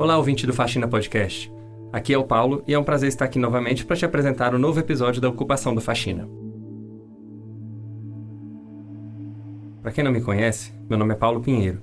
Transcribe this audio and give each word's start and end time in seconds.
Olá, 0.00 0.16
ouvinte 0.16 0.46
do 0.46 0.54
Faxina 0.54 0.88
Podcast. 0.88 1.52
Aqui 1.92 2.14
é 2.14 2.16
o 2.16 2.24
Paulo 2.24 2.64
e 2.66 2.72
é 2.72 2.78
um 2.78 2.82
prazer 2.82 3.10
estar 3.10 3.26
aqui 3.26 3.38
novamente 3.38 3.84
para 3.84 3.94
te 3.94 4.06
apresentar 4.06 4.54
o 4.54 4.56
um 4.56 4.58
novo 4.58 4.80
episódio 4.80 5.20
da 5.20 5.28
Ocupação 5.28 5.74
do 5.74 5.80
Faxina. 5.82 6.26
Para 9.82 9.92
quem 9.92 10.02
não 10.02 10.10
me 10.10 10.22
conhece, 10.22 10.72
meu 10.88 10.98
nome 10.98 11.12
é 11.12 11.16
Paulo 11.18 11.42
Pinheiro. 11.42 11.82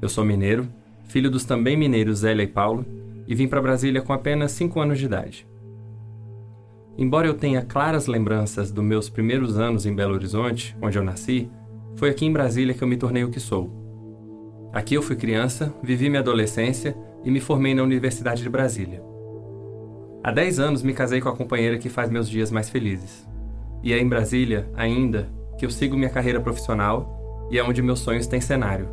Eu 0.00 0.08
sou 0.08 0.24
mineiro, 0.24 0.66
filho 1.08 1.30
dos 1.30 1.44
também 1.44 1.76
mineiros 1.76 2.20
Zélia 2.20 2.42
e 2.42 2.46
Paulo, 2.46 2.86
e 3.26 3.34
vim 3.34 3.46
para 3.46 3.60
Brasília 3.60 4.00
com 4.00 4.14
apenas 4.14 4.52
5 4.52 4.80
anos 4.80 4.98
de 4.98 5.04
idade. 5.04 5.46
Embora 6.96 7.26
eu 7.26 7.34
tenha 7.34 7.60
claras 7.60 8.06
lembranças 8.06 8.72
dos 8.72 8.82
meus 8.82 9.10
primeiros 9.10 9.58
anos 9.58 9.84
em 9.84 9.94
Belo 9.94 10.14
Horizonte, 10.14 10.74
onde 10.80 10.96
eu 10.96 11.04
nasci, 11.04 11.50
foi 11.96 12.08
aqui 12.08 12.24
em 12.24 12.32
Brasília 12.32 12.72
que 12.72 12.82
eu 12.82 12.88
me 12.88 12.96
tornei 12.96 13.24
o 13.24 13.30
que 13.30 13.38
sou. 13.38 13.70
Aqui 14.72 14.94
eu 14.94 15.02
fui 15.02 15.16
criança, 15.16 15.70
vivi 15.82 16.08
minha 16.08 16.20
adolescência 16.20 16.96
e 17.28 17.30
me 17.30 17.40
formei 17.40 17.74
na 17.74 17.82
Universidade 17.82 18.42
de 18.42 18.48
Brasília. 18.48 19.02
Há 20.24 20.30
10 20.30 20.60
anos 20.60 20.82
me 20.82 20.94
casei 20.94 21.20
com 21.20 21.28
a 21.28 21.36
companheira 21.36 21.76
que 21.76 21.90
faz 21.90 22.08
meus 22.08 22.26
dias 22.26 22.50
mais 22.50 22.70
felizes. 22.70 23.28
E 23.82 23.92
é 23.92 23.98
em 23.98 24.08
Brasília, 24.08 24.66
ainda, 24.74 25.28
que 25.58 25.66
eu 25.66 25.70
sigo 25.70 25.94
minha 25.94 26.08
carreira 26.08 26.40
profissional 26.40 27.46
e 27.50 27.58
é 27.58 27.62
onde 27.62 27.82
meus 27.82 28.00
sonhos 28.00 28.26
têm 28.26 28.40
cenário. 28.40 28.88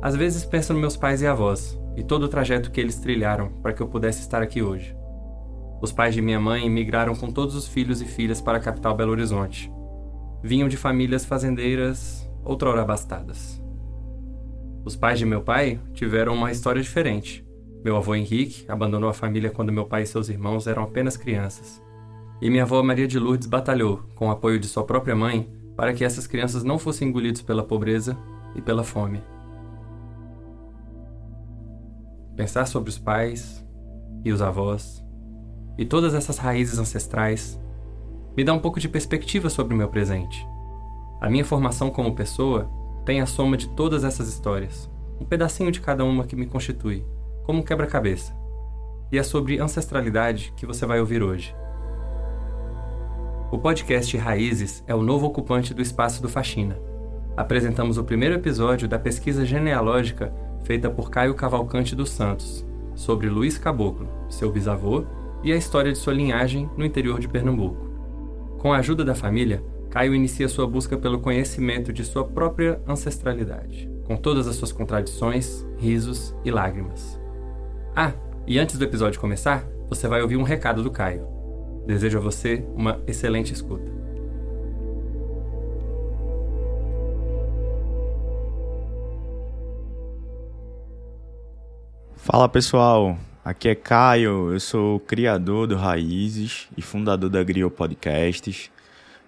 Às 0.00 0.14
vezes 0.14 0.44
penso 0.44 0.72
nos 0.72 0.80
meus 0.80 0.96
pais 0.96 1.22
e 1.22 1.26
avós 1.26 1.76
e 1.96 2.04
todo 2.04 2.22
o 2.22 2.28
trajeto 2.28 2.70
que 2.70 2.80
eles 2.80 3.00
trilharam 3.00 3.48
para 3.60 3.72
que 3.72 3.82
eu 3.82 3.88
pudesse 3.88 4.20
estar 4.20 4.40
aqui 4.40 4.62
hoje. 4.62 4.96
Os 5.82 5.90
pais 5.90 6.14
de 6.14 6.22
minha 6.22 6.38
mãe 6.38 6.70
migraram 6.70 7.16
com 7.16 7.32
todos 7.32 7.56
os 7.56 7.66
filhos 7.66 8.00
e 8.00 8.04
filhas 8.04 8.40
para 8.40 8.58
a 8.58 8.60
capital 8.60 8.94
Belo 8.94 9.10
Horizonte. 9.10 9.72
Vinham 10.40 10.68
de 10.68 10.76
famílias 10.76 11.24
fazendeiras, 11.24 12.30
outrora 12.44 12.82
abastadas. 12.82 13.63
Os 14.84 14.94
pais 14.94 15.18
de 15.18 15.24
meu 15.24 15.40
pai 15.40 15.80
tiveram 15.94 16.34
uma 16.34 16.52
história 16.52 16.82
diferente. 16.82 17.46
Meu 17.82 17.96
avô 17.96 18.14
Henrique 18.14 18.64
abandonou 18.68 19.08
a 19.08 19.14
família 19.14 19.50
quando 19.50 19.72
meu 19.72 19.86
pai 19.86 20.02
e 20.02 20.06
seus 20.06 20.28
irmãos 20.28 20.66
eram 20.66 20.82
apenas 20.82 21.16
crianças. 21.16 21.82
E 22.40 22.50
minha 22.50 22.64
avó 22.64 22.82
Maria 22.82 23.06
de 23.06 23.18
Lourdes 23.18 23.46
batalhou, 23.46 24.02
com 24.14 24.28
o 24.28 24.30
apoio 24.30 24.58
de 24.58 24.66
sua 24.66 24.84
própria 24.84 25.16
mãe, 25.16 25.50
para 25.76 25.94
que 25.94 26.04
essas 26.04 26.26
crianças 26.26 26.62
não 26.62 26.78
fossem 26.78 27.08
engolidas 27.08 27.40
pela 27.40 27.64
pobreza 27.64 28.16
e 28.54 28.60
pela 28.60 28.84
fome. 28.84 29.22
Pensar 32.36 32.66
sobre 32.66 32.90
os 32.90 32.98
pais 32.98 33.64
e 34.24 34.32
os 34.32 34.42
avós 34.42 35.04
e 35.78 35.84
todas 35.84 36.14
essas 36.14 36.38
raízes 36.38 36.78
ancestrais 36.78 37.60
me 38.36 38.44
dá 38.44 38.52
um 38.52 38.58
pouco 38.58 38.80
de 38.80 38.88
perspectiva 38.88 39.48
sobre 39.48 39.74
o 39.74 39.76
meu 39.76 39.88
presente. 39.88 40.46
A 41.20 41.30
minha 41.30 41.44
formação 41.44 41.90
como 41.90 42.14
pessoa 42.14 42.68
tem 43.04 43.20
a 43.20 43.26
soma 43.26 43.56
de 43.56 43.68
todas 43.68 44.04
essas 44.04 44.28
histórias, 44.28 44.90
um 45.20 45.24
pedacinho 45.24 45.70
de 45.70 45.80
cada 45.80 46.04
uma 46.04 46.24
que 46.24 46.36
me 46.36 46.46
constitui, 46.46 47.04
como 47.44 47.60
um 47.60 47.62
quebra-cabeça. 47.62 48.34
E 49.12 49.18
é 49.18 49.22
sobre 49.22 49.60
ancestralidade 49.60 50.52
que 50.56 50.66
você 50.66 50.86
vai 50.86 51.00
ouvir 51.00 51.22
hoje. 51.22 51.54
O 53.52 53.58
podcast 53.58 54.16
Raízes 54.16 54.82
é 54.86 54.94
o 54.94 55.02
novo 55.02 55.26
ocupante 55.26 55.72
do 55.72 55.82
espaço 55.82 56.20
do 56.20 56.28
Faxina. 56.28 56.78
Apresentamos 57.36 57.98
o 57.98 58.04
primeiro 58.04 58.34
episódio 58.34 58.88
da 58.88 58.98
pesquisa 58.98 59.44
genealógica 59.44 60.32
feita 60.64 60.88
por 60.88 61.10
Caio 61.10 61.34
Cavalcante 61.34 61.94
dos 61.94 62.10
Santos, 62.10 62.66
sobre 62.94 63.28
Luiz 63.28 63.58
Caboclo, 63.58 64.08
seu 64.28 64.50
bisavô, 64.50 65.04
e 65.42 65.52
a 65.52 65.56
história 65.56 65.92
de 65.92 65.98
sua 65.98 66.14
linhagem 66.14 66.70
no 66.76 66.84
interior 66.84 67.20
de 67.20 67.28
Pernambuco. 67.28 67.90
Com 68.58 68.72
a 68.72 68.78
ajuda 68.78 69.04
da 69.04 69.14
família, 69.14 69.62
Caio 69.94 70.12
inicia 70.12 70.48
sua 70.48 70.66
busca 70.66 70.98
pelo 70.98 71.20
conhecimento 71.20 71.92
de 71.92 72.04
sua 72.04 72.24
própria 72.24 72.80
ancestralidade, 72.84 73.88
com 74.02 74.16
todas 74.16 74.48
as 74.48 74.56
suas 74.56 74.72
contradições, 74.72 75.64
risos 75.78 76.34
e 76.44 76.50
lágrimas. 76.50 77.16
Ah, 77.94 78.12
e 78.44 78.58
antes 78.58 78.76
do 78.76 78.84
episódio 78.84 79.20
começar, 79.20 79.64
você 79.88 80.08
vai 80.08 80.20
ouvir 80.20 80.36
um 80.36 80.42
recado 80.42 80.82
do 80.82 80.90
Caio. 80.90 81.28
Desejo 81.86 82.18
a 82.18 82.20
você 82.20 82.66
uma 82.74 83.00
excelente 83.06 83.52
escuta. 83.52 83.88
Fala 92.16 92.48
pessoal, 92.48 93.16
aqui 93.44 93.68
é 93.68 93.76
Caio, 93.76 94.52
eu 94.52 94.58
sou 94.58 94.98
criador 94.98 95.68
do 95.68 95.76
Raízes 95.76 96.66
e 96.76 96.82
fundador 96.82 97.30
da 97.30 97.44
Grio 97.44 97.70
Podcasts. 97.70 98.73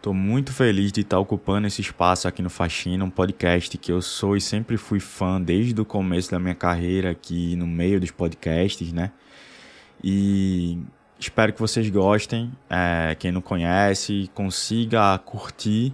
Estou 0.06 0.14
muito 0.14 0.52
feliz 0.52 0.92
de 0.92 1.00
estar 1.00 1.18
ocupando 1.18 1.66
esse 1.66 1.80
espaço 1.80 2.28
aqui 2.28 2.40
no 2.40 2.48
Faxina, 2.48 3.04
um 3.04 3.10
podcast 3.10 3.76
que 3.76 3.90
eu 3.90 4.00
sou 4.00 4.36
e 4.36 4.40
sempre 4.40 4.76
fui 4.76 5.00
fã 5.00 5.42
desde 5.42 5.80
o 5.80 5.84
começo 5.84 6.30
da 6.30 6.38
minha 6.38 6.54
carreira 6.54 7.10
aqui 7.10 7.56
no 7.56 7.66
meio 7.66 7.98
dos 7.98 8.12
podcasts, 8.12 8.92
né? 8.92 9.10
E 10.04 10.78
espero 11.18 11.52
que 11.52 11.58
vocês 11.58 11.90
gostem. 11.90 12.52
É, 12.70 13.16
quem 13.18 13.32
não 13.32 13.40
conhece, 13.40 14.30
consiga 14.32 15.18
curtir 15.18 15.92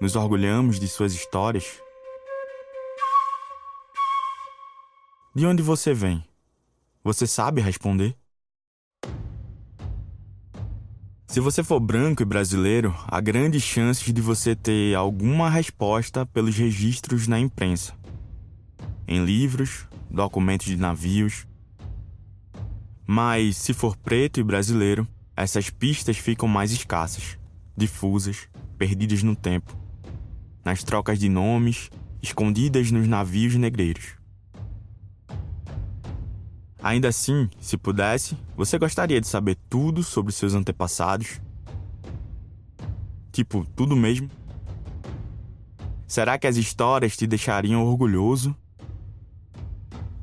Nos 0.00 0.16
orgulhamos 0.16 0.78
de 0.80 0.88
suas 0.88 1.14
histórias? 1.14 1.80
De 5.34 5.46
onde 5.46 5.62
você 5.62 5.94
vem? 5.94 6.24
Você 7.04 7.26
sabe 7.26 7.60
responder? 7.60 8.16
Se 11.28 11.40
você 11.40 11.62
for 11.62 11.78
branco 11.78 12.22
e 12.22 12.24
brasileiro, 12.24 12.94
há 13.06 13.20
grandes 13.20 13.62
chances 13.62 14.12
de 14.12 14.20
você 14.20 14.56
ter 14.56 14.94
alguma 14.94 15.50
resposta 15.50 16.24
pelos 16.24 16.56
registros 16.56 17.28
na 17.28 17.38
imprensa. 17.38 17.94
Em 19.08 19.24
livros, 19.24 19.86
documentos 20.10 20.66
de 20.66 20.76
navios. 20.76 21.46
Mas 23.06 23.56
se 23.56 23.72
for 23.72 23.96
preto 23.96 24.40
e 24.40 24.42
brasileiro, 24.42 25.06
essas 25.36 25.70
pistas 25.70 26.16
ficam 26.16 26.48
mais 26.48 26.72
escassas, 26.72 27.38
difusas, 27.76 28.48
perdidas 28.76 29.22
no 29.22 29.36
tempo, 29.36 29.76
nas 30.64 30.82
trocas 30.82 31.18
de 31.18 31.28
nomes, 31.28 31.90
escondidas 32.22 32.90
nos 32.90 33.06
navios 33.06 33.54
negreiros. 33.54 34.16
Ainda 36.82 37.08
assim, 37.08 37.48
se 37.60 37.76
pudesse, 37.76 38.36
você 38.56 38.78
gostaria 38.78 39.20
de 39.20 39.26
saber 39.26 39.56
tudo 39.68 40.02
sobre 40.02 40.32
seus 40.32 40.54
antepassados? 40.54 41.40
Tipo, 43.32 43.66
tudo 43.76 43.96
mesmo? 43.96 44.30
Será 46.06 46.38
que 46.38 46.46
as 46.46 46.56
histórias 46.56 47.16
te 47.16 47.26
deixariam 47.26 47.84
orgulhoso? 47.84 48.56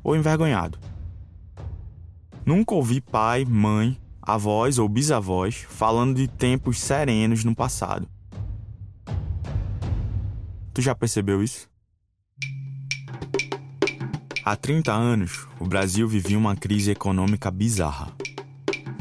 Ou 0.04 0.14
envergonhado? 0.14 0.78
Nunca 2.44 2.74
ouvi 2.74 3.00
pai, 3.00 3.46
mãe, 3.46 3.98
avós 4.20 4.78
ou 4.78 4.86
bisavós 4.86 5.66
falando 5.68 6.16
de 6.16 6.28
tempos 6.28 6.78
serenos 6.78 7.42
no 7.42 7.54
passado. 7.54 8.06
Tu 10.74 10.82
já 10.82 10.94
percebeu 10.94 11.42
isso? 11.42 11.68
Há 14.44 14.54
30 14.54 14.92
anos, 14.92 15.48
o 15.58 15.66
Brasil 15.66 16.06
vivia 16.06 16.36
uma 16.36 16.54
crise 16.54 16.90
econômica 16.90 17.50
bizarra. 17.50 18.12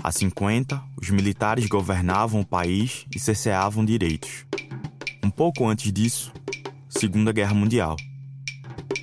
Há 0.02 0.10
50, 0.10 0.82
os 1.02 1.10
militares 1.10 1.66
governavam 1.66 2.40
o 2.40 2.46
país 2.46 3.06
e 3.14 3.20
cerceavam 3.20 3.84
direitos. 3.84 4.46
Um 5.22 5.30
pouco 5.30 5.68
antes 5.68 5.92
disso, 5.92 6.32
Segunda 6.88 7.34
Guerra 7.34 7.54
Mundial. 7.54 7.98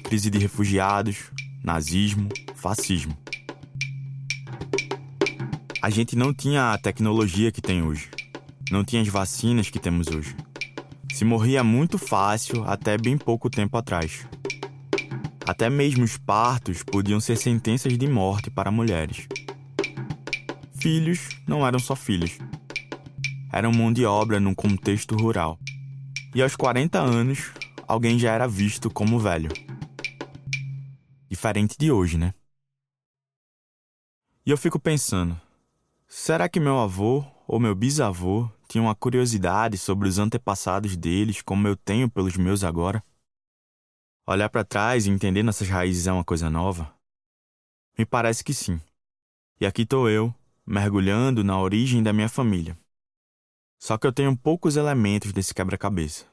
Crise 0.05 0.31
de 0.31 0.39
refugiados, 0.39 1.31
nazismo, 1.63 2.29
fascismo. 2.55 3.17
A 5.83 5.89
gente 5.89 6.17
não 6.17 6.33
tinha 6.33 6.73
a 6.73 6.79
tecnologia 6.79 7.51
que 7.51 7.61
tem 7.61 7.83
hoje. 7.83 8.11
Não 8.71 8.85
tinha 8.85 9.03
as 9.03 9.09
vacinas 9.09 9.71
que 9.71 9.79
temos 9.79 10.09
hoje. 10.09 10.37
Se 11.13 11.25
morria 11.25 11.65
muito 11.65 11.99
fácil 11.99 12.65
até 12.65 12.97
bem 12.97 13.17
pouco 13.17 13.51
tempo 13.51 13.77
atrás. 13.77 14.27
Até 15.47 15.69
mesmo 15.69 16.05
os 16.05 16.17
partos 16.17 16.83
podiam 16.83 17.19
ser 17.19 17.37
sentenças 17.37 17.97
de 17.97 18.07
morte 18.07 18.51
para 18.51 18.71
mulheres. 18.71 19.27
Filhos 20.75 21.29
não 21.47 21.67
eram 21.67 21.79
só 21.79 21.97
filhos. 21.97 22.39
Eram 23.53 23.73
mão 23.73 23.93
de 23.93 24.05
obra 24.05 24.39
num 24.39 24.55
contexto 24.55 25.17
rural. 25.17 25.59
E 26.35 26.41
aos 26.41 26.55
40 26.55 26.99
anos, 27.01 27.51
alguém 27.89 28.19
já 28.19 28.33
era 28.33 28.47
visto 28.47 28.89
como 28.89 29.19
velho. 29.19 29.51
Diferente 31.31 31.79
de 31.79 31.93
hoje, 31.93 32.19
né? 32.19 32.35
E 34.45 34.51
eu 34.51 34.59
fico 34.59 34.81
pensando: 34.81 35.41
será 36.09 36.49
que 36.49 36.59
meu 36.59 36.77
avô 36.81 37.25
ou 37.47 37.61
meu 37.61 37.73
bisavô 37.73 38.51
tinham 38.67 38.87
uma 38.87 38.97
curiosidade 38.97 39.79
sobre 39.79 40.09
os 40.09 40.19
antepassados 40.19 40.97
deles 40.97 41.41
como 41.41 41.69
eu 41.69 41.77
tenho 41.77 42.11
pelos 42.11 42.37
meus 42.37 42.65
agora? 42.65 43.01
Olhar 44.27 44.49
para 44.49 44.65
trás 44.65 45.07
e 45.07 45.11
entender 45.11 45.45
nossas 45.45 45.69
raízes 45.69 46.09
é 46.09 46.13
uma 46.13 46.25
coisa 46.25 46.51
nova? 46.51 46.93
Me 47.97 48.05
parece 48.05 48.43
que 48.43 48.53
sim. 48.53 48.81
E 49.61 49.67
aqui 49.67 49.83
estou 49.83 50.11
eu, 50.11 50.35
mergulhando 50.67 51.45
na 51.45 51.61
origem 51.61 52.03
da 52.03 52.13
minha 52.13 52.29
família. 52.29 52.77
Só 53.79 53.97
que 53.97 54.07
eu 54.07 54.13
tenho 54.13 54.37
poucos 54.37 54.77
elementos 54.77 55.33
desse 55.33 55.55
quebra-cabeça. 55.55 56.27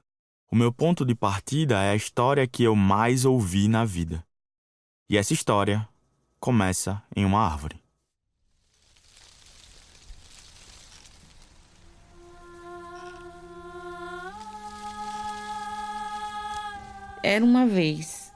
O 0.52 0.56
meu 0.56 0.74
ponto 0.74 1.06
de 1.06 1.14
partida 1.14 1.84
é 1.84 1.92
a 1.92 1.96
história 1.96 2.48
que 2.48 2.64
eu 2.64 2.76
mais 2.76 3.26
ouvi 3.26 3.68
na 3.68 3.86
vida. 3.86 4.26
E 5.10 5.16
essa 5.16 5.32
história 5.32 5.88
começa 6.38 7.02
em 7.16 7.24
uma 7.24 7.40
árvore. 7.40 7.82
Era 17.24 17.44
uma 17.44 17.66
vez 17.66 18.34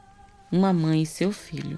uma 0.50 0.72
mãe 0.72 1.02
e 1.02 1.06
seu 1.06 1.34
filho. 1.34 1.78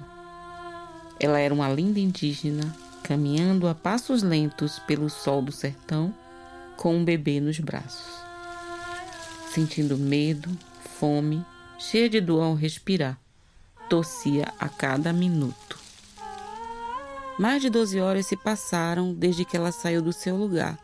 Ela 1.19 1.39
era 1.39 1.53
uma 1.53 1.69
linda 1.69 1.99
indígena, 1.99 2.75
caminhando 3.03 3.67
a 3.67 3.73
passos 3.73 4.21
lentos 4.21 4.77
pelo 4.79 5.09
sol 5.09 5.41
do 5.41 5.51
sertão, 5.51 6.13
com 6.77 6.95
um 6.97 7.03
bebê 7.03 7.39
nos 7.39 7.59
braços. 7.59 8.23
Sentindo 9.51 9.97
medo, 9.97 10.55
fome, 10.99 11.43
cheia 11.79 12.09
de 12.09 12.21
dor 12.21 12.43
ao 12.43 12.53
respirar, 12.53 13.19
tossia 13.93 14.51
a 14.59 14.67
cada 14.67 15.13
minuto. 15.13 15.77
Mais 17.37 17.61
de 17.61 17.69
12 17.69 18.01
horas 18.01 18.25
se 18.25 18.35
passaram 18.35 19.13
desde 19.13 19.45
que 19.45 19.55
ela 19.55 19.71
saiu 19.71 20.01
do 20.01 20.11
seu 20.11 20.35
lugar, 20.35 20.79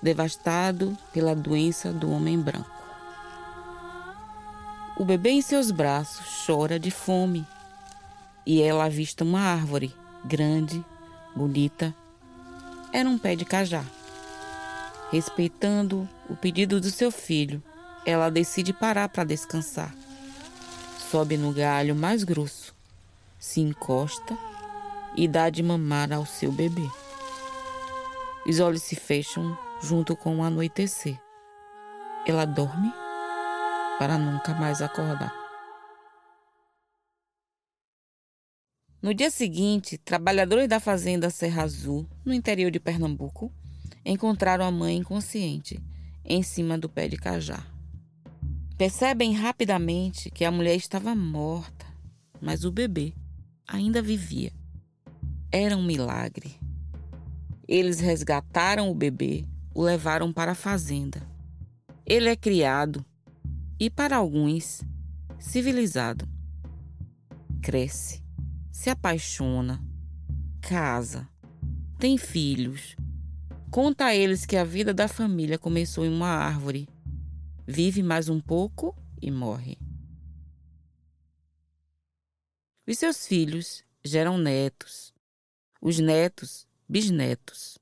devastado 0.00 0.96
pela 1.12 1.36
doença 1.36 1.92
do 1.92 2.10
homem 2.10 2.40
branco. 2.40 2.70
O 4.96 5.04
bebê 5.04 5.32
em 5.32 5.42
seus 5.42 5.70
braços 5.70 6.46
chora 6.46 6.78
de 6.78 6.90
fome 6.90 7.46
e 8.46 8.62
ela 8.62 8.86
avista 8.86 9.22
uma 9.22 9.40
árvore 9.40 9.94
grande, 10.24 10.82
bonita. 11.36 11.94
Era 12.90 13.06
um 13.06 13.18
pé 13.18 13.36
de 13.36 13.44
cajá. 13.44 13.84
Respeitando 15.12 16.08
o 16.30 16.34
pedido 16.34 16.80
do 16.80 16.90
seu 16.90 17.10
filho, 17.10 17.62
ela 18.06 18.30
decide 18.30 18.72
parar 18.72 19.10
para 19.10 19.24
descansar. 19.24 19.94
Sobe 21.10 21.36
no 21.36 21.52
galho 21.52 21.94
mais 21.94 22.24
grosso, 22.24 22.74
se 23.38 23.60
encosta 23.60 24.36
e 25.16 25.28
dá 25.28 25.48
de 25.48 25.62
mamar 25.62 26.12
ao 26.12 26.26
seu 26.26 26.50
bebê. 26.50 26.88
Os 28.46 28.58
olhos 28.58 28.82
se 28.82 28.96
fecham 28.96 29.56
junto 29.80 30.16
com 30.16 30.38
o 30.38 30.42
anoitecer. 30.42 31.18
Ela 32.26 32.44
dorme 32.44 32.92
para 33.98 34.18
nunca 34.18 34.54
mais 34.54 34.82
acordar. 34.82 35.32
No 39.00 39.12
dia 39.12 39.30
seguinte, 39.30 39.98
trabalhadores 39.98 40.66
da 40.66 40.80
fazenda 40.80 41.28
Serra 41.28 41.62
Azul, 41.62 42.08
no 42.24 42.32
interior 42.32 42.70
de 42.70 42.80
Pernambuco, 42.80 43.52
encontraram 44.04 44.64
a 44.64 44.70
mãe 44.70 44.96
inconsciente 44.96 45.80
em 46.24 46.42
cima 46.42 46.78
do 46.78 46.88
pé 46.88 47.06
de 47.08 47.16
cajá. 47.16 47.73
Percebem 48.76 49.32
rapidamente 49.34 50.30
que 50.30 50.44
a 50.44 50.50
mulher 50.50 50.74
estava 50.74 51.14
morta, 51.14 51.86
mas 52.40 52.64
o 52.64 52.72
bebê 52.72 53.14
ainda 53.68 54.02
vivia. 54.02 54.52
Era 55.52 55.76
um 55.76 55.84
milagre. 55.84 56.58
Eles 57.68 58.00
resgataram 58.00 58.90
o 58.90 58.94
bebê, 58.94 59.46
o 59.72 59.80
levaram 59.80 60.32
para 60.32 60.52
a 60.52 60.56
fazenda. 60.56 61.22
Ele 62.04 62.28
é 62.28 62.34
criado 62.34 63.04
e, 63.78 63.88
para 63.88 64.16
alguns, 64.16 64.82
civilizado. 65.38 66.28
Cresce, 67.62 68.24
se 68.72 68.90
apaixona, 68.90 69.80
casa, 70.60 71.28
tem 71.96 72.18
filhos. 72.18 72.96
Conta 73.70 74.06
a 74.06 74.14
eles 74.16 74.44
que 74.44 74.56
a 74.56 74.64
vida 74.64 74.92
da 74.92 75.06
família 75.06 75.58
começou 75.58 76.04
em 76.04 76.12
uma 76.12 76.28
árvore. 76.28 76.88
Vive 77.66 78.02
mais 78.02 78.28
um 78.28 78.40
pouco 78.40 78.94
e 79.22 79.30
morre. 79.30 79.78
Os 82.86 82.98
seus 82.98 83.26
filhos 83.26 83.82
geram 84.04 84.36
netos, 84.36 85.14
os 85.80 85.98
netos, 85.98 86.68
bisnetos. 86.86 87.78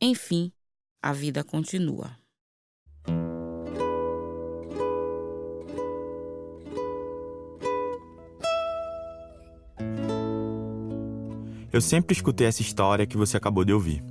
Enfim, 0.00 0.52
a 1.00 1.12
vida 1.12 1.44
continua. 1.44 2.18
Eu 11.72 11.80
sempre 11.80 12.12
escutei 12.12 12.48
essa 12.48 12.62
história 12.62 13.06
que 13.06 13.16
você 13.16 13.36
acabou 13.36 13.64
de 13.64 13.72
ouvir. 13.72 14.02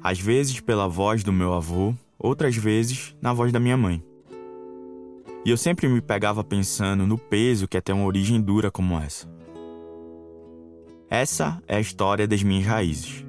Às 0.00 0.20
vezes 0.20 0.60
pela 0.60 0.88
voz 0.88 1.24
do 1.24 1.32
meu 1.32 1.52
avô, 1.52 1.94
outras 2.22 2.56
vezes 2.56 3.16
na 3.20 3.32
voz 3.32 3.52
da 3.52 3.58
minha 3.58 3.76
mãe. 3.76 4.02
E 5.44 5.50
eu 5.50 5.56
sempre 5.56 5.88
me 5.88 6.00
pegava 6.00 6.44
pensando 6.44 7.06
no 7.06 7.18
peso 7.18 7.66
que 7.66 7.76
é 7.76 7.80
ter 7.80 7.92
uma 7.92 8.04
origem 8.06 8.40
dura 8.40 8.70
como 8.70 8.98
essa. 8.98 9.28
Essa 11.10 11.60
é 11.66 11.76
a 11.76 11.80
história 11.80 12.26
das 12.26 12.42
minhas 12.42 12.64
raízes. 12.64 13.24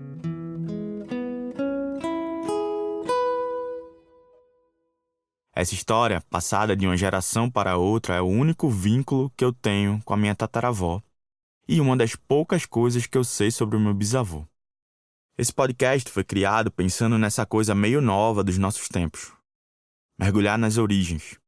Essa 5.56 5.74
história, 5.74 6.22
passada 6.30 6.76
de 6.76 6.86
uma 6.86 6.98
geração 6.98 7.50
para 7.50 7.78
outra, 7.78 8.16
é 8.16 8.22
o 8.22 8.26
único 8.26 8.70
vínculo 8.70 9.32
que 9.36 9.46
eu 9.46 9.52
tenho 9.52 10.02
com 10.04 10.14
a 10.14 10.18
minha 10.18 10.36
tataravó 10.36 11.02
e 11.68 11.80
uma 11.80 11.96
das 11.96 12.16
poucas 12.16 12.66
coisas 12.66 13.06
que 13.06 13.18
eu 13.18 13.24
sei 13.24 13.52
sobre 13.52 13.78
o 13.78 13.80
meu 13.80 13.94
bisavô. 13.94 14.46
Esse 15.36 15.52
podcast 15.52 16.12
foi 16.12 16.24
criado 16.24 16.70
pensando 16.70 17.18
nessa 17.18 17.44
coisa 17.44 17.74
meio 17.74 18.00
nova 18.00 18.44
dos 18.44 18.60
nossos 18.60 18.88
tempos. 18.88 19.32
Mergulhar 20.20 20.60
nas 20.60 20.78
origens. 20.78 21.40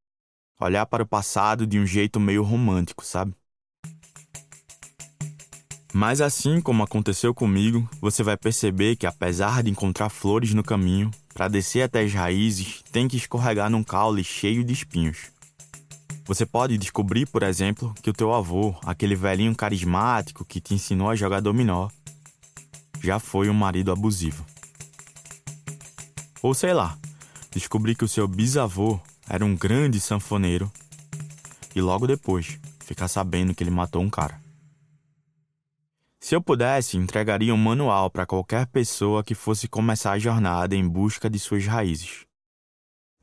Olhar 0.59 0.87
para 0.87 1.03
o 1.03 1.07
passado 1.07 1.67
de 1.67 1.77
um 1.77 1.85
jeito 1.85 2.19
meio 2.19 2.41
romântico, 2.41 3.05
sabe? 3.05 3.35
Mas 5.93 6.19
assim 6.19 6.59
como 6.59 6.81
aconteceu 6.81 7.31
comigo, 7.31 7.87
você 8.01 8.23
vai 8.23 8.35
perceber 8.35 8.95
que 8.95 9.05
apesar 9.05 9.61
de 9.61 9.69
encontrar 9.69 10.09
flores 10.09 10.51
no 10.55 10.63
caminho, 10.63 11.11
para 11.31 11.47
descer 11.47 11.83
até 11.83 12.01
as 12.01 12.11
raízes, 12.11 12.81
tem 12.91 13.07
que 13.07 13.17
escorregar 13.17 13.69
num 13.69 13.83
caule 13.83 14.23
cheio 14.23 14.63
de 14.63 14.73
espinhos. 14.73 15.31
Você 16.25 16.43
pode 16.43 16.75
descobrir, 16.79 17.27
por 17.27 17.43
exemplo, 17.43 17.93
que 18.01 18.09
o 18.09 18.13
teu 18.13 18.33
avô, 18.33 18.73
aquele 18.83 19.13
velhinho 19.13 19.55
carismático 19.55 20.43
que 20.43 20.59
te 20.59 20.73
ensinou 20.73 21.11
a 21.11 21.15
jogar 21.15 21.39
dominó, 21.39 21.87
já 23.05 23.19
foi 23.19 23.49
um 23.49 23.53
marido 23.53 23.91
abusivo. 23.91 24.43
Ou 26.41 26.53
sei 26.53 26.73
lá, 26.73 26.97
descobrir 27.51 27.95
que 27.95 28.03
o 28.03 28.07
seu 28.07 28.27
bisavô 28.27 28.99
era 29.29 29.45
um 29.45 29.55
grande 29.55 29.99
sanfoneiro 29.99 30.71
e 31.75 31.81
logo 31.81 32.07
depois 32.07 32.59
ficar 32.79 33.07
sabendo 33.07 33.53
que 33.53 33.63
ele 33.63 33.71
matou 33.71 34.01
um 34.01 34.09
cara. 34.09 34.41
Se 36.19 36.35
eu 36.35 36.41
pudesse, 36.41 36.97
entregaria 36.97 37.53
um 37.53 37.57
manual 37.57 38.09
para 38.09 38.25
qualquer 38.25 38.65
pessoa 38.67 39.23
que 39.23 39.35
fosse 39.35 39.67
começar 39.67 40.11
a 40.11 40.19
jornada 40.19 40.75
em 40.75 40.87
busca 40.87 41.29
de 41.29 41.37
suas 41.37 41.65
raízes. 41.67 42.25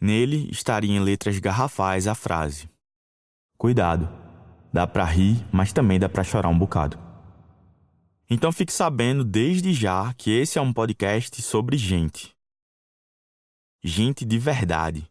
Nele 0.01 0.49
estaria 0.51 0.97
em 0.97 1.01
letras 1.01 1.39
garrafais 1.41 2.07
a 2.07 2.15
frase: 2.15 2.69
Cuidado, 3.59 4.09
dá 4.73 4.87
para 4.87 5.05
rir, 5.05 5.45
mas 5.51 5.73
também 5.73 5.99
dá 5.99 6.09
para 6.09 6.23
chorar 6.23 6.49
um 6.49 6.59
bocado. 6.59 7.12
Então 8.35 8.51
fique 8.51 8.73
sabendo 8.73 9.25
desde 9.25 9.75
já 9.75 10.15
que 10.15 10.31
esse 10.31 10.59
é 10.59 10.63
um 10.63 10.73
podcast 10.73 11.43
sobre 11.43 11.77
gente. 11.77 12.35
Gente 13.85 14.25
de 14.25 14.39
verdade, 14.39 15.07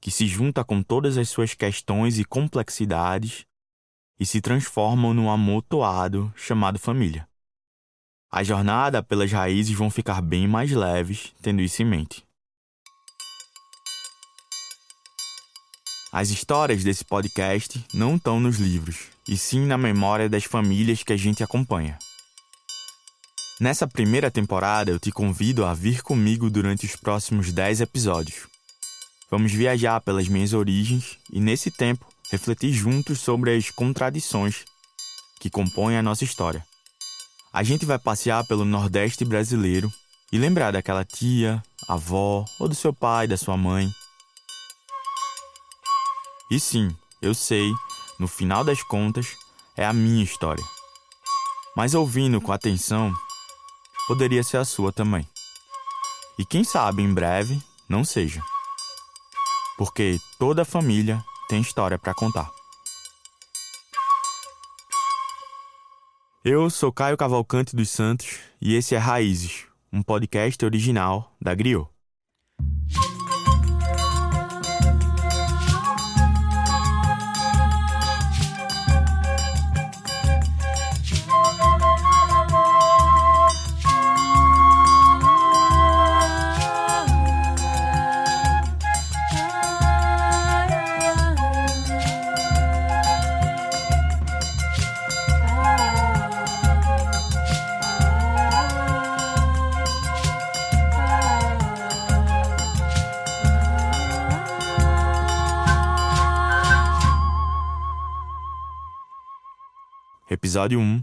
que 0.00 0.10
se 0.10 0.26
junta 0.26 0.64
com 0.64 0.82
todas 0.82 1.16
as 1.16 1.28
suas 1.28 1.54
questões 1.54 2.18
e 2.18 2.24
complexidades 2.24 3.46
e 4.18 4.26
se 4.26 4.40
transformam 4.40 5.14
num 5.14 5.30
amontoado 5.30 6.32
chamado 6.34 6.76
família. 6.76 7.24
A 8.32 8.42
jornada 8.42 9.00
pelas 9.00 9.30
raízes 9.30 9.76
vão 9.76 9.88
ficar 9.88 10.20
bem 10.20 10.48
mais 10.48 10.72
leves, 10.72 11.32
tendo 11.40 11.62
isso 11.62 11.82
em 11.82 11.84
mente. 11.84 12.26
As 16.10 16.30
histórias 16.30 16.82
desse 16.82 17.04
podcast 17.04 17.86
não 17.94 18.16
estão 18.16 18.40
nos 18.40 18.58
livros, 18.58 19.06
e 19.28 19.36
sim 19.36 19.66
na 19.66 19.78
memória 19.78 20.28
das 20.28 20.42
famílias 20.42 21.04
que 21.04 21.12
a 21.12 21.16
gente 21.16 21.44
acompanha. 21.44 21.96
Nessa 23.60 23.86
primeira 23.86 24.30
temporada, 24.30 24.90
eu 24.90 24.98
te 24.98 25.12
convido 25.12 25.66
a 25.66 25.74
vir 25.74 26.00
comigo 26.02 26.48
durante 26.48 26.86
os 26.86 26.96
próximos 26.96 27.52
10 27.52 27.82
episódios. 27.82 28.48
Vamos 29.30 29.52
viajar 29.52 30.00
pelas 30.00 30.28
minhas 30.28 30.54
origens 30.54 31.18
e, 31.30 31.38
nesse 31.38 31.70
tempo, 31.70 32.06
refletir 32.30 32.72
juntos 32.72 33.20
sobre 33.20 33.54
as 33.54 33.70
contradições 33.70 34.64
que 35.38 35.50
compõem 35.50 35.98
a 35.98 36.02
nossa 36.02 36.24
história. 36.24 36.64
A 37.52 37.62
gente 37.62 37.84
vai 37.84 37.98
passear 37.98 38.46
pelo 38.46 38.64
Nordeste 38.64 39.26
brasileiro 39.26 39.92
e 40.32 40.38
lembrar 40.38 40.70
daquela 40.70 41.04
tia, 41.04 41.62
avó 41.86 42.46
ou 42.58 42.66
do 42.66 42.74
seu 42.74 42.94
pai, 42.94 43.28
da 43.28 43.36
sua 43.36 43.58
mãe. 43.58 43.92
E 46.50 46.58
sim, 46.58 46.88
eu 47.20 47.34
sei, 47.34 47.70
no 48.18 48.26
final 48.26 48.64
das 48.64 48.82
contas, 48.82 49.36
é 49.76 49.84
a 49.84 49.92
minha 49.92 50.24
história. 50.24 50.64
Mas 51.76 51.94
ouvindo 51.94 52.40
com 52.40 52.52
atenção, 52.52 53.12
poderia 54.10 54.42
ser 54.42 54.56
a 54.56 54.64
sua 54.64 54.92
também. 54.92 55.24
E 56.36 56.44
quem 56.44 56.64
sabe 56.64 57.00
em 57.00 57.14
breve 57.14 57.62
não 57.88 58.02
seja. 58.02 58.42
Porque 59.78 60.18
toda 60.36 60.64
família 60.64 61.24
tem 61.48 61.60
história 61.60 61.96
para 61.96 62.12
contar. 62.12 62.50
Eu 66.44 66.68
sou 66.70 66.92
Caio 66.92 67.16
Cavalcante 67.16 67.76
dos 67.76 67.88
Santos 67.88 68.40
e 68.60 68.74
esse 68.74 68.96
é 68.96 68.98
Raízes, 68.98 69.66
um 69.92 70.02
podcast 70.02 70.64
original 70.64 71.32
da 71.40 71.54
Griot. 71.54 71.88
Episódio 110.60 110.78
1 110.78 111.02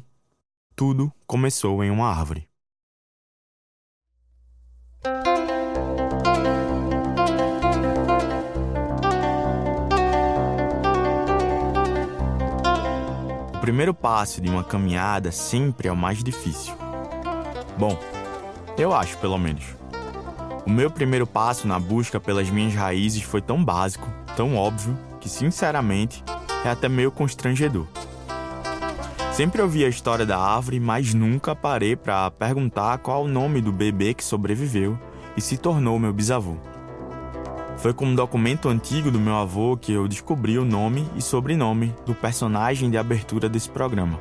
Tudo 0.76 1.12
começou 1.26 1.84
em 1.84 1.90
uma 1.90 2.08
árvore. 2.08 2.48
O 13.56 13.60
primeiro 13.60 13.96
passo 13.96 14.40
de 14.40 14.48
uma 14.48 14.64
caminhada 14.64 15.32
sempre 15.32 15.88
é 15.88 15.92
o 15.92 15.98
mais 15.98 16.24
difícil. 16.24 16.76
Bom, 17.80 17.98
eu 18.78 18.94
acho 18.94 19.18
pelo 19.18 19.40
menos. 19.40 19.66
O 20.68 20.70
meu 20.70 20.92
primeiro 20.92 21.26
passo 21.26 21.68
na 21.68 21.80
busca 21.80 22.20
pelas 22.20 22.48
minhas 22.52 22.76
raízes 22.76 23.24
foi 23.24 23.42
tão 23.42 23.66
básico, 23.66 24.08
tão 24.36 24.56
óbvio, 24.56 24.96
que 25.20 25.28
sinceramente 25.28 26.24
é 26.64 26.70
até 26.70 26.88
meio 26.88 27.12
constrangedor. 27.12 27.88
Sempre 29.38 29.62
ouvi 29.62 29.86
a 29.86 29.88
história 29.88 30.26
da 30.26 30.36
árvore, 30.36 30.80
mas 30.80 31.14
nunca 31.14 31.56
parei 31.56 31.96
para 31.96 32.32
perguntar 32.32 32.98
qual 32.98 33.26
o 33.26 33.28
nome 33.28 33.62
do 33.62 33.72
bebê 33.72 34.12
que 34.12 34.24
sobreviveu 34.24 34.98
e 35.38 35.42
se 35.42 35.60
tornou 35.60 36.00
meu 36.00 36.12
bisavô. 36.12 36.56
Foi 37.78 37.94
com 37.94 38.08
um 38.08 38.16
documento 38.16 38.68
antigo 38.68 39.12
do 39.12 39.20
meu 39.20 39.36
avô 39.36 39.78
que 39.78 39.94
eu 39.94 40.08
descobri 40.08 40.58
o 40.58 40.66
nome 40.66 41.08
e 41.16 41.22
sobrenome 41.22 41.94
do 42.04 42.16
personagem 42.16 42.90
de 42.90 42.98
abertura 42.98 43.48
desse 43.48 43.70
programa. 43.70 44.20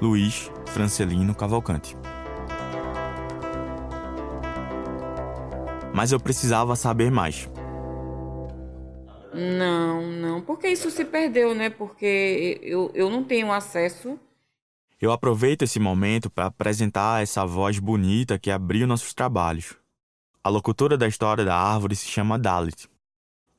Luiz 0.00 0.48
Francelino 0.66 1.34
Cavalcante. 1.34 1.96
Mas 5.92 6.12
eu 6.12 6.20
precisava 6.20 6.76
saber 6.76 7.10
mais. 7.10 7.50
Não, 9.32 10.10
não, 10.10 10.40
porque 10.40 10.68
isso 10.68 10.90
se 10.90 11.04
perdeu, 11.04 11.54
né? 11.54 11.70
Porque 11.70 12.60
eu, 12.62 12.90
eu 12.94 13.08
não 13.10 13.22
tenho 13.22 13.52
acesso. 13.52 14.18
Eu 15.00 15.12
aproveito 15.12 15.62
esse 15.62 15.78
momento 15.78 16.28
para 16.28 16.46
apresentar 16.46 17.22
essa 17.22 17.46
voz 17.46 17.78
bonita 17.78 18.38
que 18.38 18.50
abriu 18.50 18.86
nossos 18.86 19.14
trabalhos. 19.14 19.74
A 20.42 20.48
locutora 20.48 20.96
da 20.96 21.08
história 21.08 21.44
da 21.44 21.56
árvore 21.56 21.96
se 21.96 22.06
chama 22.06 22.38
Dalit. 22.38 22.88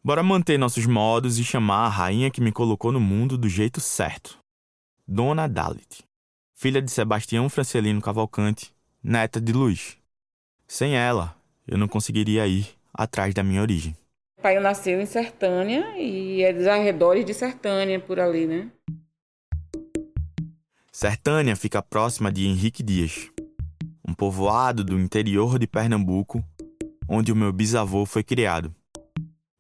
Bora 0.03 0.23
manter 0.23 0.57
nossos 0.57 0.85
modos 0.85 1.37
e 1.39 1.43
chamar 1.43 1.85
a 1.85 1.89
rainha 1.89 2.31
que 2.31 2.41
me 2.41 2.51
colocou 2.51 2.91
no 2.91 2.99
mundo 2.99 3.37
do 3.37 3.47
jeito 3.47 3.79
certo. 3.79 4.39
Dona 5.07 5.47
Dalit, 5.47 6.03
filha 6.53 6.81
de 6.81 6.91
Sebastião 6.91 7.49
Francelino 7.49 8.01
Cavalcante, 8.01 8.73
neta 9.03 9.39
de 9.39 9.51
Luiz. 9.51 9.97
Sem 10.67 10.95
ela, 10.95 11.35
eu 11.67 11.77
não 11.77 11.87
conseguiria 11.87 12.47
ir 12.47 12.67
atrás 12.93 13.33
da 13.33 13.43
minha 13.43 13.61
origem. 13.61 13.95
Pai 14.41 14.59
nasceu 14.59 14.99
em 14.99 15.05
Sertânia 15.05 15.95
e 15.99 16.41
é 16.41 16.51
dos 16.51 16.65
arredores 16.65 17.23
de 17.23 17.33
Sertânia, 17.33 17.99
por 17.99 18.19
ali, 18.19 18.47
né? 18.47 18.71
Sertânia 20.91 21.55
fica 21.55 21.81
próxima 21.81 22.31
de 22.31 22.47
Henrique 22.47 22.81
Dias, 22.81 23.29
um 24.07 24.15
povoado 24.15 24.83
do 24.83 24.99
interior 24.99 25.59
de 25.59 25.67
Pernambuco, 25.67 26.43
onde 27.07 27.31
o 27.31 27.35
meu 27.35 27.53
bisavô 27.53 28.03
foi 28.03 28.23
criado. 28.23 28.73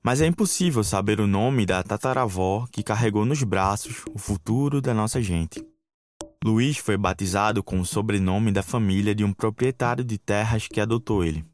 Mas 0.03 0.19
é 0.19 0.25
impossível 0.25 0.83
saber 0.83 1.19
o 1.19 1.27
nome 1.27 1.63
da 1.63 1.83
tataravó 1.83 2.65
que 2.71 2.81
carregou 2.81 3.23
nos 3.23 3.43
braços 3.43 4.03
o 4.15 4.17
futuro 4.17 4.81
da 4.81 4.95
nossa 4.95 5.21
gente. 5.21 5.63
Luiz 6.43 6.77
foi 6.77 6.97
batizado 6.97 7.61
com 7.61 7.79
o 7.79 7.85
sobrenome 7.85 8.51
da 8.51 8.63
família 8.63 9.13
de 9.13 9.23
um 9.23 9.31
proprietário 9.31 10.03
de 10.03 10.17
terras 10.17 10.67
que 10.67 10.81
adotou 10.81 11.23
ele. 11.23 11.45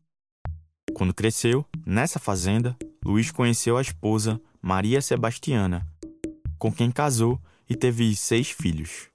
Quando 0.93 1.13
cresceu, 1.13 1.65
nessa 1.85 2.19
fazenda, 2.19 2.75
Luiz 3.03 3.31
conheceu 3.31 3.77
a 3.77 3.81
esposa 3.81 4.41
Maria 4.61 5.01
Sebastiana, 5.01 5.87
com 6.57 6.71
quem 6.71 6.91
casou 6.91 7.39
e 7.69 7.75
teve 7.75 8.15
seis 8.15 8.49
filhos. 8.49 9.09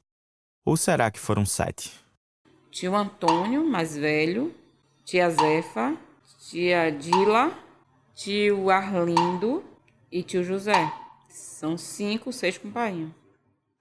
Ou 0.64 0.76
será 0.76 1.10
que 1.10 1.18
foram 1.18 1.44
sete? 1.44 2.02
tio 2.72 2.96
Antônio, 2.96 3.68
mais 3.68 3.96
velho, 3.96 4.50
tia 5.04 5.28
Zefa, 5.28 5.94
tia 6.48 6.90
Dila, 6.90 7.52
tio 8.14 8.70
Arlindo 8.70 9.62
e 10.10 10.22
tio 10.22 10.42
José. 10.42 10.90
São 11.28 11.76
cinco, 11.76 12.32
seis 12.32 12.56
companheiros. 12.56 13.12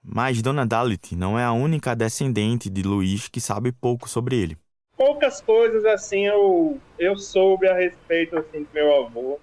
Mas 0.04 0.42
Dona 0.42 0.66
Dalit 0.66 1.16
não 1.16 1.38
é 1.38 1.44
a 1.44 1.52
única 1.52 1.96
descendente 1.96 2.68
de 2.68 2.82
Luiz 2.82 3.28
que 3.28 3.40
sabe 3.40 3.72
pouco 3.72 4.08
sobre 4.08 4.36
ele. 4.36 4.58
Poucas 4.94 5.40
coisas 5.40 5.84
assim 5.86 6.26
eu, 6.26 6.78
eu 6.98 7.16
soube 7.16 7.66
a 7.66 7.74
respeito 7.74 8.36
assim, 8.36 8.64
do 8.64 8.68
meu 8.74 9.06
avô. 9.06 9.40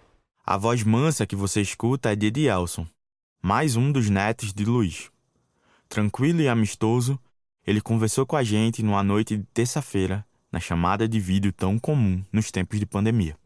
A 0.49 0.57
voz 0.57 0.83
mansa 0.83 1.27
que 1.27 1.35
você 1.35 1.61
escuta 1.61 2.11
é 2.11 2.15
de 2.15 2.25
Edielson, 2.25 2.87
mais 3.39 3.75
um 3.75 3.91
dos 3.91 4.09
netos 4.09 4.51
de 4.51 4.65
Luiz. 4.65 5.11
Tranquilo 5.87 6.41
e 6.41 6.49
amistoso, 6.49 7.19
ele 7.67 7.79
conversou 7.79 8.25
com 8.25 8.35
a 8.35 8.41
gente 8.41 8.81
numa 8.81 9.03
noite 9.03 9.37
de 9.37 9.43
terça-feira, 9.53 10.25
na 10.51 10.59
chamada 10.59 11.07
de 11.07 11.19
vídeo 11.19 11.53
tão 11.53 11.77
comum 11.77 12.25
nos 12.33 12.49
tempos 12.49 12.79
de 12.79 12.87
pandemia. 12.87 13.37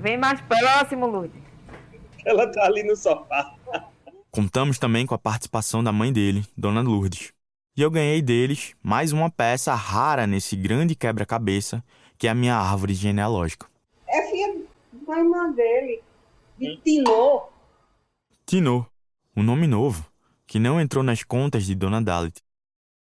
Vem 0.00 0.18
mais 0.18 0.40
próximo, 0.40 1.06
Lourdes. 1.06 1.40
Ela 2.26 2.48
tá 2.48 2.64
ali 2.64 2.82
no 2.82 2.96
sofá. 2.96 3.54
Contamos 4.28 4.80
também 4.80 5.06
com 5.06 5.14
a 5.14 5.18
participação 5.18 5.80
da 5.84 5.92
mãe 5.92 6.12
dele, 6.12 6.44
Dona 6.56 6.80
Lourdes. 6.80 7.32
E 7.76 7.82
eu 7.82 7.88
ganhei 7.88 8.20
deles 8.20 8.74
mais 8.82 9.12
uma 9.12 9.30
peça 9.30 9.72
rara 9.76 10.26
nesse 10.26 10.56
grande 10.56 10.96
quebra-cabeça 10.96 11.84
que 12.18 12.26
é 12.26 12.30
a 12.30 12.34
minha 12.34 12.56
árvore 12.56 12.94
genealógica. 12.94 13.68
É 14.08 14.22
filha 14.28 14.56
da 15.06 15.18
irmã 15.20 15.52
dele, 15.52 16.02
de 16.58 16.76
Tinô. 16.78 17.48
Tinô, 18.44 18.84
um 19.36 19.42
nome 19.42 19.66
novo, 19.66 20.04
que 20.46 20.58
não 20.58 20.80
entrou 20.80 21.04
nas 21.04 21.22
contas 21.22 21.64
de 21.64 21.74
Dona 21.74 22.02
Dalit. 22.02 22.42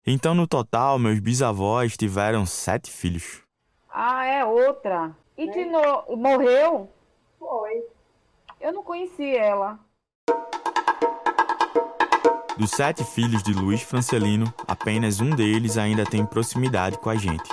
Então, 0.04 0.34
no 0.34 0.46
total, 0.46 0.98
meus 0.98 1.20
bisavós 1.20 1.96
tiveram 1.96 2.44
sete 2.44 2.90
filhos. 2.90 3.42
Ah, 3.88 4.24
é 4.24 4.44
outra. 4.44 5.16
E 5.38 5.50
Tinô 5.50 6.16
morreu? 6.16 6.90
Foi. 7.38 7.84
Eu 8.60 8.72
não 8.72 8.82
conheci 8.82 9.36
ela. 9.36 9.78
Dos 12.56 12.70
sete 12.70 13.04
filhos 13.04 13.42
de 13.42 13.52
Luiz 13.52 13.82
Francelino, 13.82 14.52
apenas 14.66 15.20
um 15.20 15.30
deles 15.30 15.76
ainda 15.76 16.04
tem 16.04 16.24
proximidade 16.24 16.98
com 16.98 17.10
a 17.10 17.16
gente. 17.16 17.48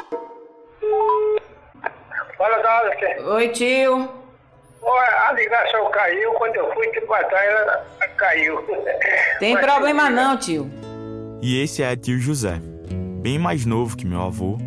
Oi, 3.26 3.50
tio. 3.50 4.23
A 4.86 5.32
ligação 5.34 5.90
caiu, 5.92 6.32
quando 6.34 6.56
eu 6.56 6.74
fui 6.74 6.88
te 6.88 7.00
botar, 7.02 7.44
ela 7.44 7.86
caiu. 8.18 8.58
Tem 9.40 9.54
Mas- 9.54 9.66
problema 9.66 10.10
não, 10.10 10.38
tio. 10.38 10.70
E 11.42 11.62
esse 11.62 11.82
é 11.82 11.96
tio 11.96 12.20
José, 12.20 12.60
bem 13.22 13.40
mais 13.40 13.66
novo 13.66 13.96
que 13.98 14.06
meu 14.06 14.22
avô. 14.22 14.58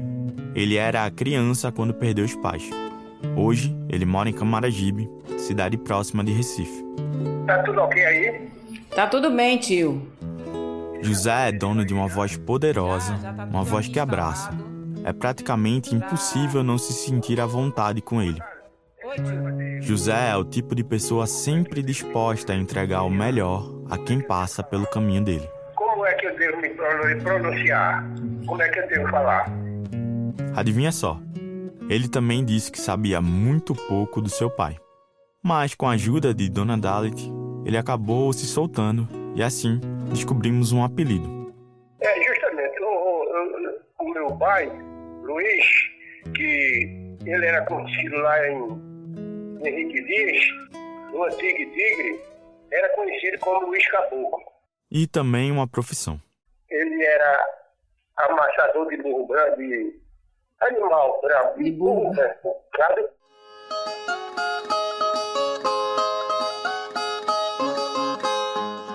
Ele 0.54 0.76
era 0.76 1.10
criança 1.10 1.70
quando 1.70 1.92
perdeu 1.94 2.24
os 2.24 2.34
pais. 2.36 2.68
Hoje, 3.36 3.76
ele 3.90 4.06
mora 4.06 4.28
em 4.28 4.32
Camaragibe, 4.32 5.08
cidade 5.36 5.76
próxima 5.76 6.24
de 6.24 6.32
Recife. 6.32 6.84
Tá 7.46 7.62
tudo 7.62 7.80
ok 7.82 8.04
aí? 8.04 8.48
Tá 8.94 9.06
tudo 9.06 9.30
bem, 9.30 9.58
tio. 9.58 10.10
José 11.02 11.50
é 11.50 11.52
dono 11.52 11.84
de 11.84 11.92
uma 11.92 12.08
voz 12.08 12.36
poderosa, 12.36 13.14
tá 13.22 13.44
uma 13.50 13.62
voz 13.62 13.86
que 13.86 14.00
abraça. 14.00 14.50
É 15.04 15.12
praticamente 15.12 15.94
impossível 15.94 16.64
não 16.64 16.78
se 16.78 16.92
sentir 16.94 17.40
à 17.40 17.46
vontade 17.46 18.00
com 18.00 18.20
ele. 18.22 18.40
José 19.80 20.30
é 20.30 20.36
o 20.36 20.44
tipo 20.44 20.74
de 20.74 20.82
pessoa 20.84 21.26
sempre 21.26 21.82
disposta 21.82 22.52
a 22.52 22.56
entregar 22.56 23.02
o 23.02 23.10
melhor 23.10 23.62
a 23.90 23.96
quem 23.98 24.20
passa 24.20 24.62
pelo 24.62 24.86
caminho 24.86 25.22
dele. 25.22 25.48
Como 25.74 26.04
é 26.06 26.14
que 26.14 26.26
eu 26.26 26.36
devo 26.36 26.60
me 26.60 26.70
pronu- 26.70 27.22
pronunciar? 27.22 28.04
Como 28.46 28.62
é 28.62 28.68
que 28.68 28.78
eu 28.80 28.88
devo 28.88 29.08
falar? 29.08 29.46
Adivinha 30.54 30.90
só, 30.92 31.20
ele 31.88 32.08
também 32.08 32.44
disse 32.44 32.72
que 32.72 32.80
sabia 32.80 33.20
muito 33.20 33.74
pouco 33.74 34.20
do 34.20 34.28
seu 34.28 34.50
pai. 34.50 34.76
Mas 35.42 35.74
com 35.74 35.86
a 35.86 35.92
ajuda 35.92 36.34
de 36.34 36.48
Dona 36.50 36.76
Dalit, 36.76 37.30
ele 37.64 37.76
acabou 37.76 38.32
se 38.32 38.46
soltando 38.46 39.06
e 39.34 39.42
assim 39.42 39.80
descobrimos 40.10 40.72
um 40.72 40.82
apelido. 40.82 41.52
É, 42.00 42.24
justamente, 42.26 42.80
o, 42.82 42.86
o- 42.86 44.04
o 44.08 44.12
meu 44.12 44.36
pai, 44.36 44.70
Luiz, 45.22 45.64
que 46.34 47.16
ele 47.24 47.46
era 47.46 47.64
conhecido 47.66 48.16
lá 48.16 48.48
em 48.48 48.95
Henrique 49.64 50.02
Dias, 50.04 50.40
no 51.12 51.24
antigo 51.24 51.70
Tigre, 51.72 52.20
era 52.72 52.88
conhecido 52.96 53.38
como 53.40 53.66
Luiz 53.66 53.86
Caboclo. 53.90 54.38
E 54.90 55.06
também 55.06 55.50
uma 55.50 55.66
profissão. 55.68 56.20
Ele 56.70 57.04
era 57.04 57.46
amassador 58.16 58.88
de 58.88 58.96
burro 59.02 59.26
branco, 59.26 59.56
de 59.58 60.00
animal 60.60 61.20
bravo, 61.22 61.62
De 61.62 61.70
burro. 61.72 62.10
branco, 62.10 62.56
sabe? 62.76 63.06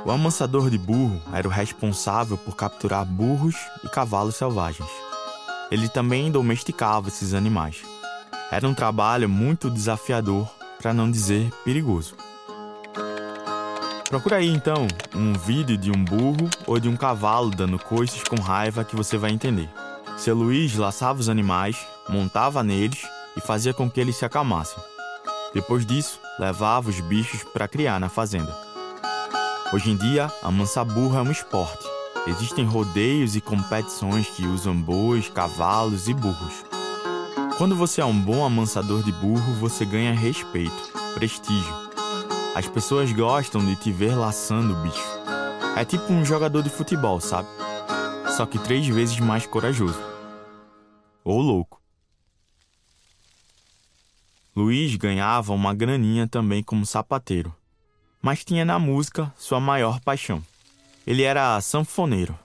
O 0.04 0.12
amansador 0.12 0.70
de 0.70 0.78
burro 0.78 1.22
era 1.34 1.48
o 1.48 1.52
responsável 1.52 2.38
por 2.38 2.56
capturar 2.56 3.06
burros 3.06 3.56
e 3.84 3.90
cavalos 3.90 4.36
selvagens. 4.36 4.90
Ele 5.70 5.88
também 5.88 6.32
domesticava 6.32 7.08
esses 7.08 7.34
animais. 7.34 7.84
Era 8.52 8.68
um 8.68 8.74
trabalho 8.74 9.30
muito 9.30 9.70
desafiador, 9.70 10.46
para 10.78 10.94
não 10.94 11.10
dizer 11.10 11.50
perigoso. 11.64 12.16
Procura 14.10 14.36
aí 14.36 14.50
então 14.50 14.90
um 15.16 15.32
vídeo 15.32 15.78
de 15.78 15.90
um 15.90 16.04
burro 16.04 16.50
ou 16.68 16.78
de 16.78 16.90
um 16.90 16.98
cavalo 16.98 17.50
dando 17.50 17.80
coices 17.80 18.24
com 18.24 18.36
raiva 18.36 18.84
que 18.84 18.94
você 18.94 19.18
vai 19.18 19.32
entender. 19.32 19.70
Seu 20.18 20.36
Luiz 20.36 20.76
laçava 20.76 21.22
os 21.22 21.30
animais, 21.30 21.78
montava 22.10 22.62
neles 22.62 23.08
e 23.38 23.40
fazia 23.40 23.74
com 23.74 23.90
que 23.90 24.02
eles 24.02 24.18
se 24.18 24.26
acalmassem. 24.26 24.84
Depois 25.54 25.86
disso, 25.86 26.20
levava 26.38 26.90
os 26.90 27.00
bichos 27.00 27.46
para 27.46 27.70
criar 27.70 28.02
na 28.02 28.10
fazenda. 28.10 28.54
Hoje 29.72 29.92
em 29.92 29.96
dia, 29.96 30.30
a 30.44 30.52
mansa 30.52 30.84
burra 30.84 31.20
é 31.20 31.22
um 31.22 31.32
esporte. 31.32 31.88
Existem 32.28 32.66
rodeios 32.66 33.38
e 33.38 33.40
competições 33.40 34.28
que 34.28 34.46
usam 34.46 34.76
bois, 34.76 35.30
cavalos 35.30 36.10
e 36.10 36.14
burros. 36.14 36.71
Quando 37.62 37.76
você 37.76 38.02
é 38.02 38.06
um 38.06 38.20
bom 38.20 38.44
amansador 38.44 39.04
de 39.04 39.12
burro, 39.12 39.54
você 39.60 39.86
ganha 39.86 40.14
respeito, 40.14 40.92
prestígio. 41.14 41.72
As 42.56 42.68
pessoas 42.68 43.14
gostam 43.14 43.64
de 43.64 43.76
te 43.76 43.92
ver 43.92 44.16
laçando 44.16 44.74
o 44.74 44.78
bicho. 44.78 45.08
É 45.78 45.86
tipo 45.86 46.12
um 46.12 46.26
jogador 46.26 46.64
de 46.64 46.72
futebol, 46.72 47.22
sabe? 47.22 47.48
Só 48.36 48.48
que 48.48 48.58
três 48.58 48.88
vezes 48.88 49.20
mais 49.20 49.46
corajoso. 49.46 50.02
Ou 51.24 51.40
louco. 51.40 51.80
Luiz 54.56 54.96
ganhava 54.96 55.54
uma 55.54 55.76
graninha 55.76 56.28
também 56.28 56.64
como 56.64 56.84
sapateiro 56.84 57.56
mas 58.20 58.44
tinha 58.44 58.66
na 58.66 58.80
música 58.80 59.32
sua 59.36 59.60
maior 59.60 60.00
paixão. 60.02 60.42
Ele 61.06 61.22
era 61.22 61.62
sanfoneiro. 61.62 62.38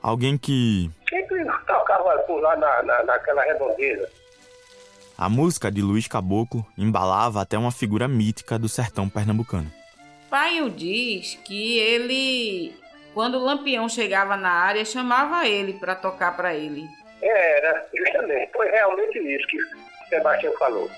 Alguém 0.00 0.38
que. 0.38 0.88
Quem 1.08 1.26
que 1.26 1.44
tocava 1.66 2.16
por 2.20 2.40
lá 2.40 2.56
na, 2.56 2.82
na, 2.84 3.02
naquela 3.02 3.42
redondeza? 3.42 4.25
A 5.18 5.30
música 5.30 5.72
de 5.72 5.80
Luiz 5.80 6.06
Caboclo 6.06 6.66
embalava 6.76 7.40
até 7.40 7.56
uma 7.56 7.72
figura 7.72 8.06
mítica 8.06 8.58
do 8.58 8.68
sertão 8.68 9.08
pernambucano. 9.08 9.72
Pai 10.28 10.68
diz 10.68 11.38
que 11.42 11.78
ele, 11.78 12.74
quando 13.14 13.38
o 13.38 13.44
Lampião 13.44 13.88
chegava 13.88 14.36
na 14.36 14.50
área, 14.50 14.84
chamava 14.84 15.48
ele 15.48 15.72
para 15.72 15.94
tocar 15.94 16.36
para 16.36 16.54
ele. 16.54 16.86
Era, 17.22 17.86
justamente. 17.96 18.52
Foi 18.52 18.68
realmente 18.68 19.18
isso 19.18 19.46
que 19.46 19.56
Sebastião 20.10 20.52
falou. 20.58 20.90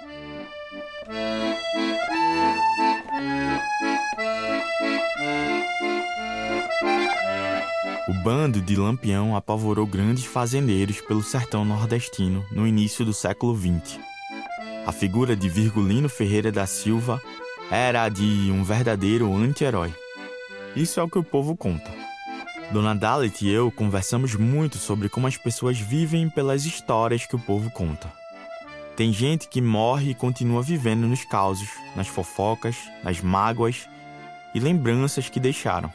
O 8.09 8.15
bando 8.25 8.61
de 8.61 8.75
Lampião 8.75 9.37
apavorou 9.37 9.87
grandes 9.87 10.25
fazendeiros 10.25 11.01
pelo 11.01 11.23
sertão 11.23 11.65
nordestino 11.65 12.45
no 12.51 12.67
início 12.67 13.05
do 13.05 13.13
século 13.13 13.57
XX. 13.57 14.08
A 14.89 14.93
figura 14.93 15.37
de 15.37 15.51
Virgulino 15.51 16.09
Ferreira 16.09 16.51
da 16.51 16.65
Silva 16.65 17.21
era 17.71 18.05
a 18.05 18.09
de 18.09 18.51
um 18.51 18.65
verdadeiro 18.65 19.31
anti-herói. 19.37 19.95
Isso 20.75 20.99
é 20.99 21.03
o 21.03 21.11
que 21.11 21.19
o 21.19 21.23
povo 21.23 21.55
conta. 21.55 21.93
Dona 22.73 22.95
Dalit 22.95 23.45
e 23.45 23.51
eu 23.51 23.71
conversamos 23.71 24.35
muito 24.35 24.79
sobre 24.79 25.11
como 25.11 25.27
as 25.27 25.37
pessoas 25.37 25.79
vivem 25.79 26.31
pelas 26.31 26.65
histórias 26.65 27.27
que 27.27 27.37
o 27.37 27.39
povo 27.39 27.71
conta. 27.71 28.11
Tem 28.97 29.13
gente 29.13 29.47
que 29.47 29.61
morre 29.61 30.13
e 30.13 30.15
continua 30.15 30.63
vivendo 30.63 31.07
nos 31.07 31.23
causos, 31.23 31.69
nas 31.95 32.09
fofocas, 32.09 32.75
nas 33.05 33.21
mágoas 33.21 33.87
e 34.55 34.59
lembranças 34.59 35.29
que 35.29 35.39
deixaram. 35.39 35.93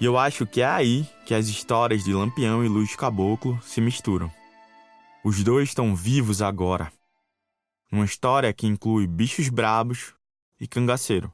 E 0.00 0.04
eu 0.04 0.18
acho 0.18 0.44
que 0.44 0.62
é 0.62 0.66
aí 0.66 1.06
que 1.24 1.32
as 1.32 1.46
histórias 1.46 2.02
de 2.02 2.12
Lampião 2.12 2.64
e 2.64 2.68
Luiz 2.68 2.96
Caboclo 2.96 3.56
se 3.62 3.80
misturam. 3.80 4.28
Os 5.22 5.44
dois 5.44 5.68
estão 5.68 5.94
vivos 5.94 6.42
agora. 6.42 6.90
Uma 7.90 8.04
história 8.04 8.52
que 8.52 8.66
inclui 8.66 9.06
bichos 9.06 9.48
brabos 9.48 10.14
e 10.60 10.68
cangaceiro. 10.68 11.32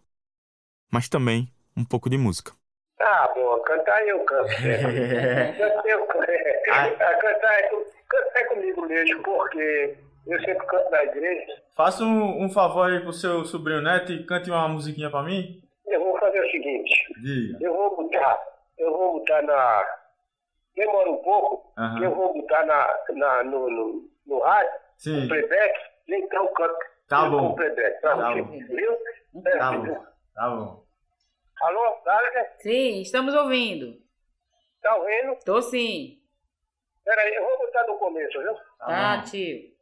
Mas 0.90 1.09
também 1.09 1.49
um 1.77 1.85
pouco 1.85 2.09
de 2.09 2.17
música. 2.17 2.53
Ah, 3.01 3.33
bom, 3.35 3.59
cantar 3.61 4.07
eu 4.07 4.21
canto. 4.25 4.53
É. 4.53 5.53
Cantar 5.53 5.87
eu 5.90 6.07
canto. 6.07 6.31
É. 6.31 6.62
Ah, 6.71 7.17
cantar, 7.17 7.55
é, 7.55 7.69
cantar 8.09 8.40
é 8.40 8.45
comigo 8.45 8.87
mesmo, 8.87 9.23
porque 9.23 9.97
eu 10.27 10.40
sempre 10.40 10.67
canto 10.67 10.90
na 10.90 11.03
igreja. 11.05 11.62
Faça 11.77 12.05
um, 12.05 12.45
um 12.45 12.49
favor 12.49 12.90
aí 12.90 13.01
pro 13.01 13.12
seu 13.12 13.45
sobrinho 13.45 13.83
neto 13.83 14.12
e 14.12 14.25
cante 14.25 14.51
uma 14.51 14.69
musiquinha 14.69 15.11
pra 15.11 15.23
mim. 15.23 15.61
Eu 15.87 16.01
vou 16.01 16.19
fazer 16.19 16.40
o 16.40 16.51
seguinte. 16.51 17.12
Diga. 17.21 17.59
Eu 17.61 17.75
vou 17.75 17.97
botar, 17.97 18.38
eu 18.79 18.90
vou 18.90 19.19
botar 19.19 19.43
na. 19.43 19.85
Demora 20.77 21.11
um 21.11 21.17
pouco, 21.19 21.73
que 21.99 22.05
eu 22.05 22.14
vou 22.14 22.35
botar 22.35 22.64
na, 22.67 22.97
na, 23.14 23.45
no, 23.45 23.71
no, 23.71 24.11
no 24.27 24.38
rádio, 24.40 24.73
Sim. 24.99 25.21
no 25.23 25.29
playback, 25.29 25.79
então 26.09 26.53
canto. 26.55 26.79
Tá 27.09 27.27
eu 27.27 27.31
bom. 27.31 27.49
com 27.51 27.55
playback, 27.57 28.01
tá, 28.01 28.17
Tá 28.17 28.35
bom. 28.35 28.45
bom. 28.45 28.51
Viu? 28.59 28.99
Tá 29.59 29.73
bom. 29.73 30.05
Tá 30.35 30.51
bom. 30.51 30.85
Alô, 31.62 32.03
Dália? 32.05 32.53
Sim, 32.59 33.01
estamos 33.03 33.35
ouvindo. 33.35 33.97
Tá 34.83 34.95
ouvindo? 34.97 35.38
Tô 35.45 35.62
sim. 35.62 36.21
Peraí, 37.05 37.35
eu 37.35 37.45
vou 37.45 37.59
botar 37.59 37.87
no 37.87 37.99
começo, 37.99 38.38
viu? 38.40 38.55
Tá, 38.79 39.23
tio. 39.23 39.75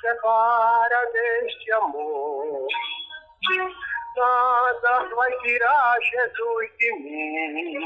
Separa 0.00 1.10
deste 1.12 1.72
amor. 1.72 2.66
Nada 4.16 5.14
vai 5.14 5.32
tirar 5.38 5.96
Jesus 6.00 6.70
de 6.78 6.92
mim. 7.00 7.80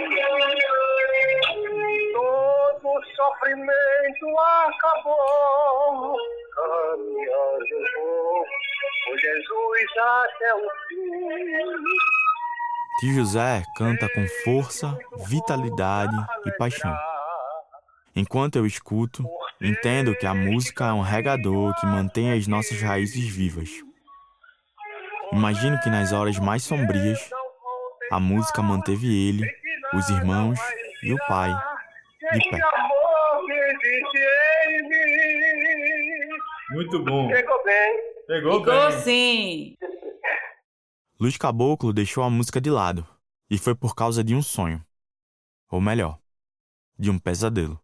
Todo 2.12 3.04
sofrimento 3.16 4.38
acabou. 4.38 6.16
Caminhando 6.54 7.74
eu 9.08 9.18
Jesus 9.18 9.98
até 9.98 10.54
o 10.54 10.70
fim. 10.88 11.82
Tio 13.00 13.14
José 13.14 13.62
canta 13.76 14.08
com 14.08 14.26
força, 14.44 14.96
vitalidade 15.28 16.16
e 16.46 16.52
paixão. 16.52 16.96
Enquanto 18.14 18.56
eu 18.56 18.66
escuto, 18.66 19.24
entendo 19.62 20.16
que 20.16 20.26
a 20.26 20.34
música 20.34 20.86
é 20.86 20.92
um 20.92 21.00
regador 21.00 21.74
que 21.80 21.86
mantém 21.86 22.32
as 22.32 22.46
nossas 22.46 22.80
raízes 22.80 23.24
vivas. 23.24 23.70
Imagino 25.32 25.80
que 25.80 25.88
nas 25.88 26.12
horas 26.12 26.38
mais 26.38 26.62
sombrias, 26.62 27.18
a 28.10 28.20
música 28.20 28.60
manteve 28.62 29.06
ele, 29.06 29.48
os 29.94 30.08
irmãos 30.10 30.58
e 31.02 31.12
o 31.12 31.18
pai 31.26 31.50
de 32.32 32.50
pé. 32.50 32.60
Muito 36.72 36.98
bom. 37.04 37.28
Pegou 37.28 37.64
bem. 37.64 38.12
Pegou 38.26 38.58
Ficou 38.60 38.90
sim. 39.02 39.76
Luiz 41.20 41.36
Caboclo 41.36 41.92
deixou 41.92 42.24
a 42.24 42.30
música 42.30 42.60
de 42.60 42.70
lado 42.70 43.06
e 43.48 43.58
foi 43.58 43.74
por 43.74 43.94
causa 43.94 44.24
de 44.24 44.34
um 44.34 44.42
sonho. 44.42 44.84
Ou 45.70 45.80
melhor, 45.80 46.18
de 46.98 47.10
um 47.10 47.18
pesadelo. 47.18 47.81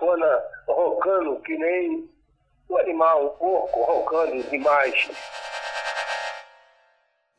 A 0.00 0.06
sanfona 0.06 0.42
roncando 0.66 1.40
que 1.42 1.56
nem 1.56 2.08
um 2.68 2.78
animal, 2.78 3.26
um 3.26 3.38
porco 3.38 3.82
roncando 3.84 4.50
demais. 4.50 5.10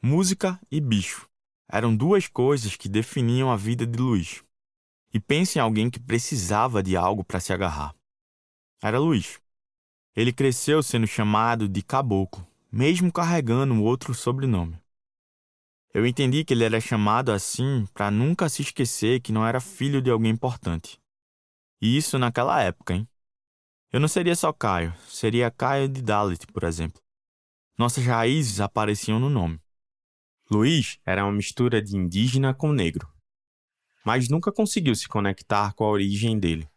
Música 0.01 0.59
e 0.69 0.79
bicho 0.79 1.27
eram 1.73 1.95
duas 1.95 2.27
coisas 2.27 2.75
que 2.75 2.89
definiam 2.89 3.49
a 3.49 3.55
vida 3.55 3.87
de 3.87 3.97
Luiz. 3.97 4.43
E 5.13 5.19
pense 5.19 5.57
em 5.57 5.61
alguém 5.61 5.89
que 5.89 5.99
precisava 5.99 6.83
de 6.83 6.97
algo 6.97 7.23
para 7.23 7.39
se 7.39 7.53
agarrar. 7.53 7.95
Era 8.83 8.99
Luiz. 8.99 9.39
Ele 10.13 10.33
cresceu 10.33 10.83
sendo 10.83 11.07
chamado 11.07 11.69
de 11.69 11.81
Caboclo, 11.81 12.45
mesmo 12.69 13.11
carregando 13.11 13.73
um 13.73 13.83
outro 13.83 14.13
sobrenome. 14.13 14.77
Eu 15.93 16.05
entendi 16.05 16.43
que 16.43 16.53
ele 16.53 16.65
era 16.65 16.79
chamado 16.81 17.31
assim 17.31 17.85
para 17.93 18.11
nunca 18.11 18.49
se 18.49 18.61
esquecer 18.61 19.21
que 19.21 19.31
não 19.31 19.45
era 19.45 19.61
filho 19.61 20.01
de 20.01 20.09
alguém 20.09 20.31
importante. 20.31 20.99
E 21.81 21.97
isso 21.97 22.19
naquela 22.19 22.61
época, 22.61 22.93
hein? 22.93 23.07
Eu 23.91 23.99
não 23.99 24.07
seria 24.07 24.35
só 24.35 24.53
Caio, 24.53 24.95
seria 25.07 25.49
Caio 25.49 25.89
de 25.89 26.01
Dalit, 26.01 26.45
por 26.47 26.63
exemplo. 26.63 27.01
Nossas 27.77 28.05
raízes 28.05 28.59
apareciam 28.59 29.19
no 29.19 29.29
nome. 29.29 29.59
Luiz 30.49 30.99
era 31.05 31.25
uma 31.25 31.31
mistura 31.31 31.81
de 31.81 31.97
indígena 31.97 32.53
com 32.53 32.71
negro, 32.71 33.11
mas 34.05 34.29
nunca 34.29 34.51
conseguiu 34.51 34.95
se 34.95 35.07
conectar 35.07 35.73
com 35.73 35.83
a 35.83 35.89
origem 35.89 36.39
dele. 36.39 36.69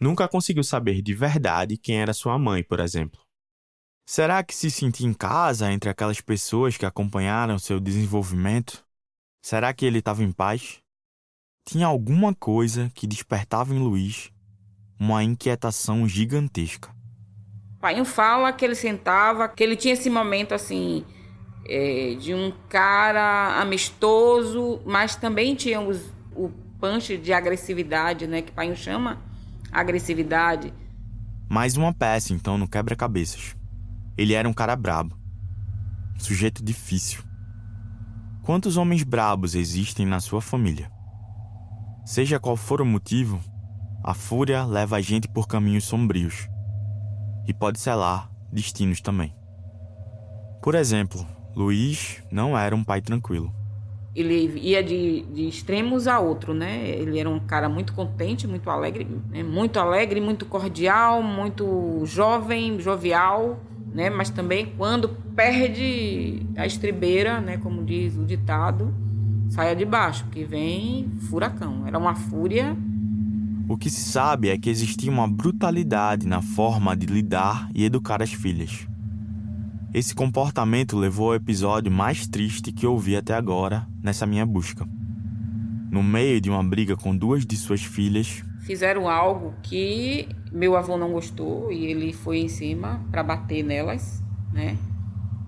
Nunca 0.00 0.28
conseguiu 0.28 0.62
saber 0.62 1.02
de 1.02 1.14
verdade 1.14 1.76
quem 1.76 2.00
era 2.00 2.12
sua 2.12 2.38
mãe, 2.38 2.62
por 2.62 2.80
exemplo. 2.80 3.20
Será 4.06 4.44
que 4.44 4.54
se 4.54 4.70
sentia 4.70 5.06
em 5.06 5.14
casa 5.14 5.72
entre 5.72 5.90
aquelas 5.90 6.20
pessoas 6.20 6.76
que 6.76 6.86
acompanharam 6.86 7.58
seu 7.58 7.80
desenvolvimento? 7.80 8.86
Será 9.42 9.74
que 9.74 9.84
ele 9.84 9.98
estava 9.98 10.22
em 10.22 10.30
paz? 10.30 10.80
Tinha 11.68 11.88
alguma 11.88 12.32
coisa 12.32 12.88
que 12.94 13.08
despertava 13.08 13.74
em 13.74 13.78
Luiz 13.80 14.30
uma 15.00 15.24
inquietação 15.24 16.08
gigantesca. 16.08 16.94
Pai 17.80 18.02
fala 18.04 18.52
que 18.52 18.64
ele 18.64 18.76
sentava, 18.76 19.48
que 19.48 19.64
ele 19.64 19.74
tinha 19.74 19.94
esse 19.94 20.08
momento 20.08 20.54
assim 20.54 21.04
é, 21.68 22.14
de 22.20 22.32
um 22.32 22.52
cara 22.68 23.60
amistoso, 23.60 24.80
mas 24.86 25.16
também 25.16 25.56
tinha 25.56 25.80
os, 25.80 26.00
o 26.36 26.50
punch 26.78 27.18
de 27.18 27.32
agressividade, 27.32 28.28
né? 28.28 28.42
Que 28.42 28.52
pai 28.52 28.74
chama 28.76 29.20
agressividade. 29.72 30.72
Mais 31.48 31.76
uma 31.76 31.92
peça, 31.92 32.32
então, 32.32 32.56
no 32.56 32.68
quebra-cabeças. 32.68 33.56
Ele 34.16 34.34
era 34.34 34.48
um 34.48 34.54
cara 34.54 34.76
brabo. 34.76 35.18
Sujeito 36.16 36.62
difícil. 36.62 37.24
Quantos 38.44 38.76
homens 38.76 39.02
brabos 39.02 39.56
existem 39.56 40.06
na 40.06 40.20
sua 40.20 40.40
família? 40.40 40.95
Seja 42.06 42.38
qual 42.38 42.56
for 42.56 42.80
o 42.80 42.86
motivo, 42.86 43.40
a 44.04 44.14
fúria 44.14 44.64
leva 44.64 44.94
a 44.94 45.00
gente 45.00 45.26
por 45.26 45.48
caminhos 45.48 45.82
sombrios. 45.82 46.48
E 47.48 47.52
pode 47.52 47.80
selar 47.80 48.30
destinos 48.52 49.00
também. 49.00 49.34
Por 50.62 50.76
exemplo, 50.76 51.26
Luiz 51.56 52.22
não 52.30 52.56
era 52.56 52.76
um 52.76 52.84
pai 52.84 53.00
tranquilo. 53.00 53.52
Ele 54.14 54.56
ia 54.60 54.84
de, 54.84 55.22
de 55.22 55.48
extremos 55.48 56.06
a 56.06 56.20
outro, 56.20 56.54
né? 56.54 56.88
Ele 56.88 57.18
era 57.18 57.28
um 57.28 57.40
cara 57.40 57.68
muito 57.68 57.92
contente, 57.92 58.46
muito 58.46 58.70
alegre, 58.70 59.04
né? 59.28 59.42
muito 59.42 59.80
alegre, 59.80 60.20
muito 60.20 60.46
cordial, 60.46 61.20
muito 61.24 62.02
jovem, 62.04 62.78
jovial, 62.78 63.58
né? 63.92 64.10
Mas 64.10 64.30
também 64.30 64.72
quando 64.76 65.08
perde 65.34 66.46
a 66.56 66.64
estribeira, 66.64 67.40
né? 67.40 67.58
Como 67.58 67.84
diz 67.84 68.16
o 68.16 68.24
ditado, 68.24 68.94
saia 69.48 69.74
de 69.74 69.84
baixo, 69.84 70.26
que 70.30 70.44
vem 70.44 71.10
furacão. 71.28 71.86
Era 71.86 71.98
uma 71.98 72.14
fúria. 72.14 72.76
O 73.68 73.76
que 73.76 73.90
se 73.90 74.02
sabe 74.02 74.48
é 74.48 74.58
que 74.58 74.70
existia 74.70 75.10
uma 75.10 75.26
brutalidade 75.26 76.26
na 76.26 76.40
forma 76.40 76.96
de 76.96 77.06
lidar 77.06 77.68
e 77.74 77.84
educar 77.84 78.22
as 78.22 78.32
filhas. 78.32 78.86
Esse 79.92 80.14
comportamento 80.14 80.96
levou 80.96 81.28
ao 81.28 81.34
episódio 81.34 81.90
mais 81.90 82.26
triste 82.26 82.70
que 82.72 82.86
eu 82.86 82.98
vi 82.98 83.16
até 83.16 83.34
agora 83.34 83.86
nessa 84.02 84.26
minha 84.26 84.44
busca. 84.44 84.86
No 85.90 86.02
meio 86.02 86.40
de 86.40 86.50
uma 86.50 86.62
briga 86.62 86.96
com 86.96 87.16
duas 87.16 87.46
de 87.46 87.56
suas 87.56 87.82
filhas, 87.82 88.44
Fizeram 88.66 89.08
algo 89.08 89.54
que 89.62 90.28
meu 90.50 90.76
avô 90.76 90.96
não 90.96 91.12
gostou 91.12 91.70
e 91.70 91.86
ele 91.86 92.12
foi 92.12 92.38
em 92.38 92.48
cima 92.48 93.00
para 93.12 93.22
bater 93.22 93.62
nelas, 93.62 94.20
né? 94.52 94.76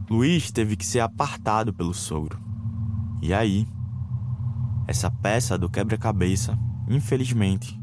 Luiz 0.08 0.52
teve 0.52 0.76
que 0.76 0.86
ser 0.86 1.00
apartado 1.00 1.74
pelo 1.74 1.92
sogro. 1.92 2.38
E 3.20 3.34
aí, 3.34 3.66
essa 4.88 5.10
peça 5.10 5.58
do 5.58 5.68
quebra-cabeça, 5.68 6.58
infelizmente, 6.88 7.78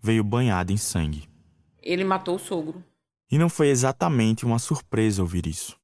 veio 0.00 0.22
banhada 0.22 0.72
em 0.72 0.76
sangue. 0.76 1.28
Ele 1.82 2.04
matou 2.04 2.36
o 2.36 2.38
sogro. 2.38 2.84
E 3.28 3.36
não 3.36 3.48
foi 3.48 3.66
exatamente 3.66 4.46
uma 4.46 4.60
surpresa 4.60 5.22
ouvir 5.22 5.44
isso. 5.44 5.76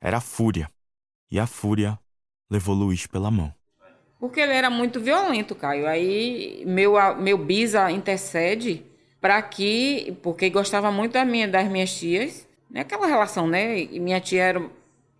Era 0.00 0.20
fúria. 0.20 0.68
E 1.30 1.38
a 1.38 1.46
fúria 1.46 1.96
levou 2.50 2.74
Luiz 2.74 3.06
pela 3.06 3.30
mão. 3.30 3.54
Porque 4.18 4.40
ele 4.40 4.52
era 4.52 4.68
muito 4.68 5.00
violento, 5.00 5.54
Caio. 5.54 5.86
Aí 5.86 6.64
meu, 6.66 6.94
meu 7.16 7.38
bisa 7.38 7.88
intercede 7.92 8.84
para 9.20 9.40
que, 9.40 10.18
porque 10.20 10.50
gostava 10.50 10.90
muito 10.90 11.12
da 11.12 11.24
minha, 11.24 11.46
das 11.46 11.68
minhas 11.68 11.96
tias, 11.96 12.48
né? 12.68 12.80
Aquela 12.80 13.06
relação, 13.06 13.46
né? 13.46 13.78
E 13.78 14.00
minha 14.00 14.20
tia 14.20 14.42
era, 14.42 14.70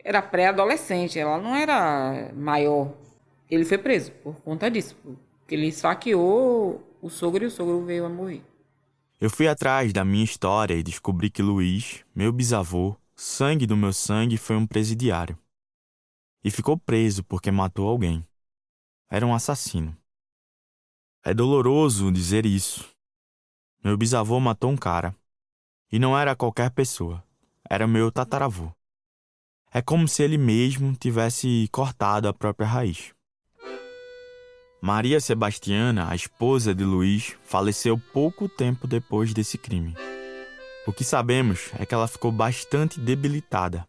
era 0.03 0.21
pré-adolescente, 0.23 1.21
ela 1.21 1.39
não 1.39 1.55
era 1.55 2.33
maior. 2.35 3.06
Ele 3.51 3.65
foi 3.65 3.79
preso 3.79 4.13
por 4.23 4.41
conta 4.43 4.71
disso, 4.71 4.97
ele 5.49 5.69
esfaqueou 5.69 6.83
o 7.01 7.09
sogro 7.09 7.45
e 7.45 7.47
o 7.47 7.51
sogro 7.51 7.85
veio 7.85 8.05
a 8.05 8.09
morrer. 8.09 8.43
Eu 9.21 9.31
fui 9.31 9.49
atrás 9.49 9.93
da 9.93 10.05
minha 10.05 10.25
história 10.25 10.75
e 10.75 10.83
descobri 10.83 11.31
que 11.31 11.41
Luiz, 11.41 12.05
meu 12.15 12.33
bisavô, 12.33 12.97
sangue 13.15 13.67
do 13.67 13.77
meu 13.77 13.93
sangue, 13.93 14.37
foi 14.37 14.57
um 14.57 14.67
presidiário. 14.67 15.39
E 16.45 16.51
ficou 16.51 16.77
preso 16.77 17.25
porque 17.25 17.51
matou 17.51 17.89
alguém. 17.89 18.27
era 19.09 19.27
um 19.27 19.35
assassino. 19.35 19.97
É 21.25 21.33
doloroso 21.33 22.13
dizer 22.13 22.45
isso. 22.45 22.89
Meu 23.83 23.97
bisavô 23.97 24.39
matou 24.39 24.71
um 24.71 24.77
cara. 24.77 25.17
E 25.91 25.99
não 25.99 26.19
era 26.19 26.37
qualquer 26.37 26.71
pessoa. 26.71 27.25
Era 27.69 27.87
meu 27.87 28.13
tataravô. 28.13 28.71
É 29.73 29.81
como 29.81 30.07
se 30.07 30.23
ele 30.23 30.37
mesmo 30.37 30.95
tivesse 30.95 31.69
cortado 31.73 32.29
a 32.29 32.35
própria 32.35 32.67
raiz. 32.67 33.16
Maria 34.81 35.21
Sebastiana, 35.21 36.11
a 36.11 36.15
esposa 36.15 36.75
de 36.75 36.85
Luiz, 36.85 37.35
faleceu 37.45 37.99
pouco 38.13 38.49
tempo 38.49 38.87
depois 38.87 39.33
desse 39.33 39.57
crime. 39.57 39.95
O 40.87 40.93
que 40.93 41.03
sabemos 41.03 41.71
é 41.79 41.87
que 41.87 41.95
ela 41.95 42.07
ficou 42.07 42.31
bastante 42.31 43.01
debilitada 43.01 43.89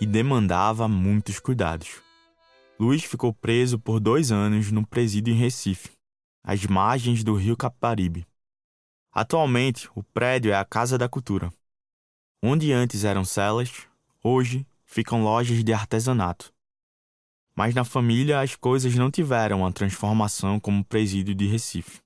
e 0.00 0.06
demandava 0.06 0.88
muitos 0.88 1.38
cuidados. 1.38 2.02
Luiz 2.78 3.04
ficou 3.04 3.32
preso 3.32 3.78
por 3.78 4.00
dois 4.00 4.32
anos 4.32 4.72
no 4.72 4.84
presídio 4.84 5.32
em 5.32 5.38
Recife, 5.38 5.92
às 6.42 6.66
margens 6.66 7.22
do 7.22 7.34
rio 7.36 7.56
Caparibe. 7.56 8.26
Atualmente, 9.12 9.88
o 9.94 10.02
prédio 10.02 10.50
é 10.50 10.56
a 10.56 10.64
Casa 10.64 10.98
da 10.98 11.08
Cultura. 11.08 11.52
Onde 12.42 12.72
antes 12.72 13.04
eram 13.04 13.24
celas, 13.24 13.86
hoje 14.22 14.66
ficam 14.84 15.22
lojas 15.22 15.62
de 15.62 15.72
artesanato. 15.72 16.52
Mas 17.54 17.74
na 17.74 17.84
família 17.84 18.40
as 18.40 18.56
coisas 18.56 18.94
não 18.94 19.10
tiveram 19.10 19.66
a 19.66 19.72
transformação 19.72 20.58
como 20.58 20.84
presídio 20.84 21.34
de 21.34 21.46
Recife. 21.46 22.00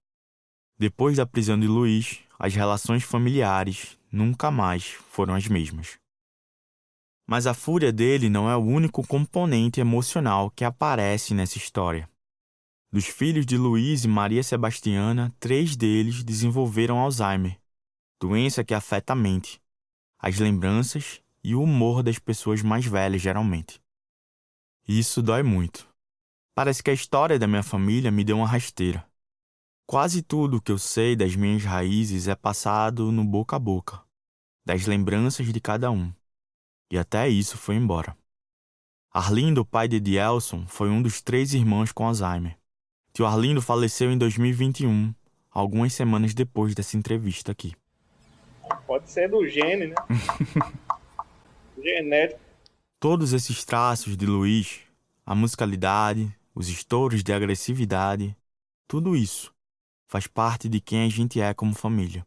Depois 0.79 1.17
da 1.17 1.25
prisão 1.25 1.59
de 1.59 1.67
Luiz, 1.67 2.21
as 2.39 2.55
relações 2.55 3.03
familiares 3.03 3.97
nunca 4.11 4.51
mais 4.51 4.85
foram 5.11 5.35
as 5.35 5.47
mesmas. 5.47 5.99
Mas 7.27 7.47
a 7.47 7.55
fúria 7.55 7.93
dele 7.93 8.29
não 8.29 8.49
é 8.49 8.57
o 8.57 8.61
único 8.61 9.07
componente 9.07 9.81
emocional 9.81 10.51
que 10.51 10.65
aparece 10.65 11.35
nessa 11.35 11.59
história. 11.59 12.09
Dos 12.93 13.07
filhos 13.07 13.45
de 13.45 13.57
Luiz 13.57 14.05
e 14.05 14.09
Maria 14.09 14.43
Sebastiana, 14.43 15.35
três 15.41 15.77
deles 15.77 16.23
desenvolveram 16.23 16.99
Alzheimer, 16.99 17.59
doença 18.21 18.65
que 18.65 18.75
afeta 18.75 19.13
a 19.13 19.17
mente, 19.17 19.61
as 20.19 20.39
lembranças 20.39 21.21
e 21.43 21.55
o 21.55 21.63
humor 21.63 22.03
das 22.03 22.19
pessoas 22.19 22.63
mais 22.63 22.87
velhas, 22.87 23.23
geralmente. 23.23 23.81
E 24.89 24.99
isso 24.99 25.23
dói 25.23 25.43
muito. 25.43 25.89
Parece 26.55 26.83
que 26.83 26.91
a 26.91 26.95
história 26.95 27.39
da 27.39 27.47
minha 27.47 27.63
família 27.63 28.11
me 28.11 28.25
deu 28.25 28.39
uma 28.39 28.47
rasteira. 28.47 29.07
Quase 29.87 30.23
tudo 30.23 30.61
que 30.61 30.73
eu 30.73 30.79
sei 30.79 31.15
das 31.15 31.37
minhas 31.37 31.63
raízes 31.63 32.29
é 32.29 32.35
passado 32.35 33.13
no 33.13 33.25
boca 33.25 33.57
a 33.57 33.59
boca, 33.59 34.03
das 34.65 34.87
lembranças 34.87 35.53
de 35.53 35.61
cada 35.61 35.91
um. 35.91 36.13
E 36.91 36.97
até 36.97 37.29
isso 37.29 37.59
foi 37.59 37.75
embora. 37.75 38.17
Arlindo, 39.13 39.65
pai 39.65 39.89
de 39.89 39.97
Edielson, 39.97 40.67
foi 40.67 40.89
um 40.89 41.03
dos 41.03 41.21
três 41.21 41.55
irmãos 41.55 41.93
com 41.93 42.07
Alzheimer. 42.07 42.59
Tio 43.13 43.27
Arlindo 43.27 43.63
faleceu 43.63 44.13
em 44.13 44.19
2021, 44.19 45.15
algumas 45.51 45.95
semanas 45.95 46.35
depois 46.35 46.75
dessa 46.75 46.97
entrevista 46.97 47.51
aqui. 47.53 47.75
Pode 48.87 49.11
ser 49.11 49.29
do 49.29 49.47
gene, 49.49 49.87
né? 49.89 49.95
Genético. 51.83 52.46
Todos 52.99 53.35
esses 53.35 53.63
traços 53.63 54.17
de 54.17 54.25
Luiz, 54.25 54.81
a 55.25 55.35
musicalidade, 55.35 56.35
os 56.55 56.71
estouros 56.71 57.23
de 57.23 57.31
agressividade, 57.31 58.35
tudo 58.89 59.15
isso 59.15 59.53
faz 60.09 60.27
parte 60.27 60.67
de 60.67 60.81
quem 60.81 61.05
a 61.05 61.09
gente 61.11 61.39
é 61.39 61.53
como 61.53 61.75
família. 61.75 62.27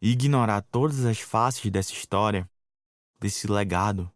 E 0.00 0.12
ignorar 0.12 0.62
todas 0.62 1.04
as 1.04 1.20
faces 1.20 1.70
dessa 1.70 1.92
história, 1.92 2.48
desse 3.20 3.46
legado, 3.46 4.10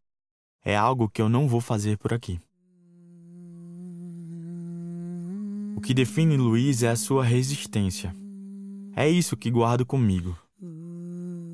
é 0.64 0.74
algo 0.74 1.11
que 1.11 1.20
eu 1.20 1.28
não 1.28 1.46
vou 1.46 1.61
fazer 1.61 1.98
por 1.98 2.14
aqui. 2.14 2.40
O 5.76 5.80
que 5.83 5.92
define 5.92 6.38
Luiz 6.38 6.83
é 6.83 6.88
a 6.88 6.96
sua 6.96 7.22
resistência. 7.22 8.16
É 8.96 9.07
isso 9.11 9.37
que 9.37 9.50
guardo 9.50 9.85
comigo. 9.85 10.38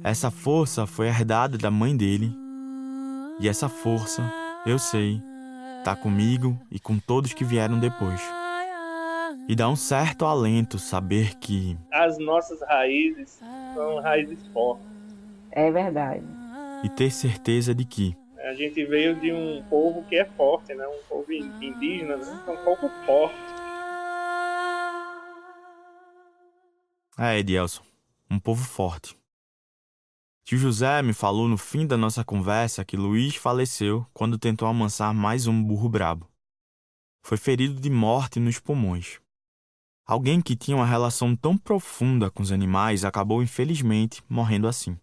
Essa 0.04 0.30
força 0.30 0.86
foi 0.86 1.08
herdada 1.08 1.58
da 1.58 1.72
mãe 1.72 1.96
dele 1.96 2.39
e 3.40 3.48
essa 3.48 3.70
força, 3.70 4.22
eu 4.66 4.78
sei, 4.78 5.22
tá 5.82 5.96
comigo 5.96 6.60
e 6.70 6.78
com 6.78 6.98
todos 6.98 7.32
que 7.32 7.42
vieram 7.42 7.80
depois. 7.80 8.20
E 9.48 9.56
dá 9.56 9.66
um 9.66 9.76
certo 9.76 10.26
alento 10.26 10.78
saber 10.78 11.36
que 11.36 11.76
as 11.90 12.18
nossas 12.18 12.60
raízes 12.60 13.40
são 13.74 14.00
raízes 14.02 14.46
fortes. 14.48 14.86
É 15.50 15.70
verdade. 15.70 16.22
E 16.84 16.88
ter 16.90 17.10
certeza 17.10 17.74
de 17.74 17.86
que 17.86 18.14
a 18.44 18.52
gente 18.52 18.84
veio 18.84 19.14
de 19.16 19.32
um 19.32 19.62
povo 19.70 20.04
que 20.04 20.16
é 20.16 20.24
forte, 20.24 20.74
né? 20.74 20.86
Um 20.86 21.02
povo 21.08 21.32
indígena, 21.32 22.16
né? 22.16 22.44
um 22.46 22.56
povo 22.64 22.90
forte. 23.06 23.36
É, 27.18 27.38
Edielson, 27.38 27.82
um 28.30 28.38
povo 28.38 28.64
forte. 28.64 29.19
Tio 30.44 30.58
José 30.58 31.02
me 31.02 31.12
falou 31.12 31.46
no 31.46 31.56
fim 31.56 31.86
da 31.86 31.96
nossa 31.96 32.24
conversa 32.24 32.84
que 32.84 32.96
Luiz 32.96 33.36
faleceu 33.36 34.06
quando 34.12 34.38
tentou 34.38 34.66
amansar 34.66 35.14
mais 35.14 35.46
um 35.46 35.62
burro 35.62 35.88
brabo. 35.88 36.28
Foi 37.22 37.36
ferido 37.36 37.80
de 37.80 37.90
morte 37.90 38.40
nos 38.40 38.58
pulmões. 38.58 39.20
Alguém 40.04 40.40
que 40.40 40.56
tinha 40.56 40.76
uma 40.76 40.86
relação 40.86 41.36
tão 41.36 41.56
profunda 41.56 42.30
com 42.30 42.42
os 42.42 42.50
animais 42.50 43.04
acabou 43.04 43.42
infelizmente 43.42 44.22
morrendo 44.28 44.66
assim. 44.66 44.98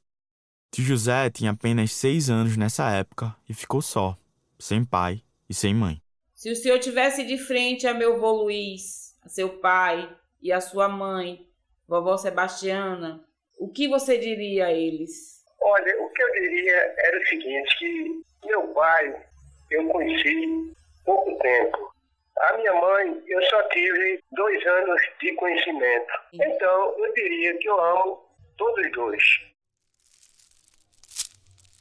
Tio 0.69 0.83
José 0.83 1.29
tinha 1.29 1.51
apenas 1.51 1.93
seis 1.93 2.29
anos 2.29 2.57
nessa 2.57 2.89
época 2.91 3.33
e 3.47 3.53
ficou 3.53 3.81
só, 3.81 4.17
sem 4.59 4.83
pai 4.83 5.23
e 5.49 5.53
sem 5.53 5.73
mãe. 5.73 6.01
Se 6.33 6.51
o 6.51 6.55
senhor 6.55 6.79
tivesse 6.79 7.25
de 7.25 7.37
frente 7.37 7.87
a 7.87 7.93
meu 7.93 8.15
avô 8.15 8.43
Luiz, 8.43 9.15
a 9.23 9.29
seu 9.29 9.57
pai 9.59 10.13
e 10.41 10.51
a 10.51 10.59
sua 10.59 10.89
mãe, 10.89 11.47
vovó 11.87 12.17
Sebastiana, 12.17 13.25
o 13.57 13.69
que 13.69 13.87
você 13.87 14.17
diria 14.17 14.67
a 14.67 14.73
eles? 14.73 15.43
Olha, 15.61 16.01
o 16.01 16.09
que 16.09 16.23
eu 16.23 16.31
diria 16.33 16.93
era 16.97 17.19
o 17.19 17.27
seguinte, 17.27 17.77
que 17.79 18.21
meu 18.45 18.67
pai 18.69 19.23
eu 19.71 19.87
conheci 19.87 20.73
pouco 21.03 21.37
tempo. 21.39 21.93
A 22.39 22.57
minha 22.57 22.73
mãe, 22.73 23.23
eu 23.25 23.43
só 23.45 23.63
tive 23.69 24.23
dois 24.31 24.65
anos 24.65 25.01
de 25.19 25.33
conhecimento. 25.33 26.13
Então, 26.33 26.93
eu 26.99 27.13
diria 27.13 27.57
que 27.57 27.67
eu 27.67 27.79
amo 27.83 28.19
todos 28.55 28.85
os 28.85 28.91
dois. 28.91 29.23